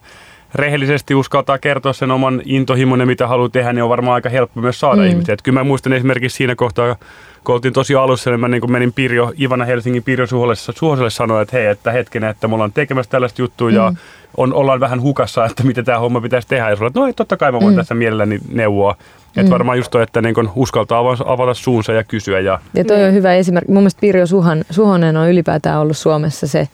[0.54, 4.60] rehellisesti uskaltaa kertoa sen oman intohimon ja mitä haluaa tehdä, niin on varmaan aika helppo
[4.60, 5.02] myös saada Mm.
[5.02, 5.08] mm.
[5.08, 5.32] ihmisiä.
[5.32, 6.96] Et kyllä mä muistan esimerkiksi siinä kohtaa,
[7.44, 11.56] kun oltiin tosi alussa, niin mä niin menin Pirjo, Ivana Helsingin Pirjo Suhoselle, sanoa, että
[11.56, 13.76] hei, että hetkinen, että me ollaan tekemässä tällaista juttua mm.
[13.76, 13.96] ja Mm.
[14.36, 16.70] on, ollaan vähän hukassa, että mitä tämä homma pitäisi tehdä.
[16.70, 17.74] Ja sulla, että no ei, totta kai mä voin Mm.
[17.74, 17.76] mm.
[17.76, 18.96] tässä mielelläni neuvoa.
[19.26, 19.50] Että Mm.
[19.50, 22.40] varmaan just toi, että niin kun uskaltaa avata, suunsa ja kysyä.
[22.40, 23.72] Ja, Ja toi on hyvä esimerkki.
[23.72, 26.68] Mun mielestä Pirjo Suhan, Suhonen on ylipäätään ollut Suomessa se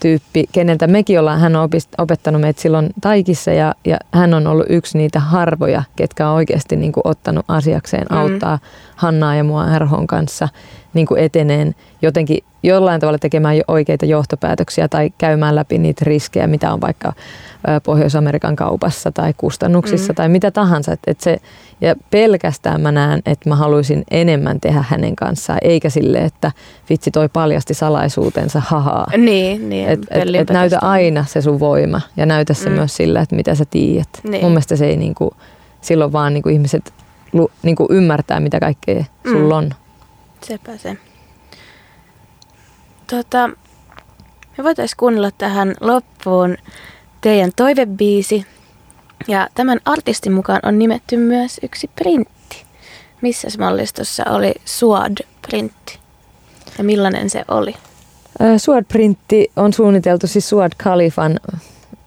[0.00, 4.66] tyyppi, keneltä mekin ollaan, hän on opettanut meitä silloin Taikissa ja, ja hän on ollut
[4.68, 8.06] yksi niitä harvoja, ketkä on oikeasti niin kuin ottanut asiakseen
[8.50, 8.58] Mm.
[9.00, 10.48] Hannaa ja mua RHn kanssa
[10.94, 16.46] niin kuin eteneen jotenkin jollain tavalla tekemään jo oikeita johtopäätöksiä tai käymään läpi niitä riskejä,
[16.46, 17.12] mitä on vaikka
[17.84, 20.14] Pohjois-Amerikan kaupassa tai kustannuksissa Mm.
[20.16, 20.92] tai mitä tahansa.
[20.92, 21.36] Et, et se,
[21.80, 26.52] ja pelkästään mä näen, että mä haluaisin enemmän tehdä hänen kanssaan, eikä sille, että
[26.90, 29.06] vitsi toi paljasti salaisuutensa, hahaa.
[29.16, 29.88] Niin, niin.
[29.88, 32.74] Et, et, et näytä aina se sun voima ja näytä se Mm.
[32.74, 34.08] myös sillä, että mitä sä tiedät.
[34.28, 34.42] Niin.
[34.44, 35.32] Mun mielestä se ei niinku,
[35.80, 36.92] silloin vaan niinku ihmiset
[37.32, 39.32] lu, niinku ymmärtää, mitä kaikkea Mm.
[39.32, 39.70] sulla on.
[40.42, 40.96] Sepä se.
[43.06, 43.48] Tota,
[44.58, 46.56] me voitaisiin kuunnella tähän loppuun
[47.20, 48.46] teidän toivebiisi.
[49.28, 52.64] Ja tämän artistin mukaan on nimetty myös yksi printti.
[53.20, 55.98] Missä mallistossa oli Suad-printti?
[56.78, 57.74] Ja millainen se oli?
[58.56, 61.40] Suad-printti on suunniteltu siis Suad Khalifan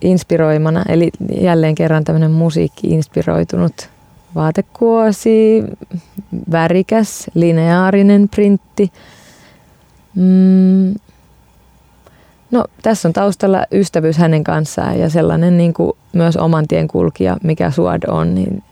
[0.00, 1.10] inspiroimana, eli
[1.40, 3.88] jälleen kerran tämmöinen musiikki-inspiroitunut
[4.34, 5.64] vaatekuosi,
[6.50, 8.92] värikäs, lineaarinen printti.
[10.14, 10.94] Mm.
[12.50, 17.36] No, tässä on taustalla ystävyys hänen kanssaan ja sellainen niin kuin myös oman tien kulkija,
[17.42, 18.62] mikä Suad on, niin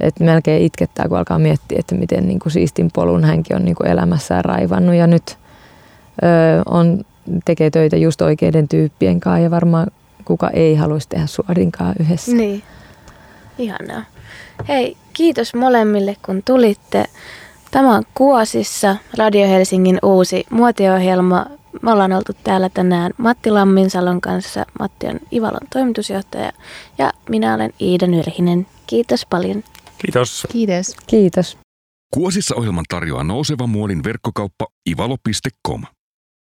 [0.00, 3.74] että melkein itkettää, kun alkaa miettiä, että miten niin kuin siistin polun hänkin on niin
[3.74, 5.38] kuin elämässään raivannut ja nyt
[6.22, 7.04] ö, on,
[7.44, 9.86] tekee töitä just oikeiden tyyppien kanssa ja varmaan
[10.24, 12.32] kuka ei haluaisi tehdä Suadinkaan yhdessä.
[12.32, 12.62] Niin,
[13.58, 14.02] ihanaa.
[14.68, 17.04] Hei, kiitos molemmille kun tulitte.
[17.70, 21.46] Tämä on Kuosissa, Radio Helsingin uusi muotiohjelma.
[21.82, 24.66] Me ollaan oltu täällä tänään Matti Lamminsalon kanssa.
[24.80, 26.52] Matti on Ivalon toimitusjohtaja
[26.98, 28.66] ja minä olen Iida Nyrhinen.
[28.86, 29.64] Kiitos paljon.
[29.98, 30.46] Kiitos.
[30.52, 30.96] Kiitos.
[31.06, 31.58] Kiitos.
[32.14, 35.82] Kuosissa ohjelman tarjoaa nouseva muodin verkkokauppa ivalo.com.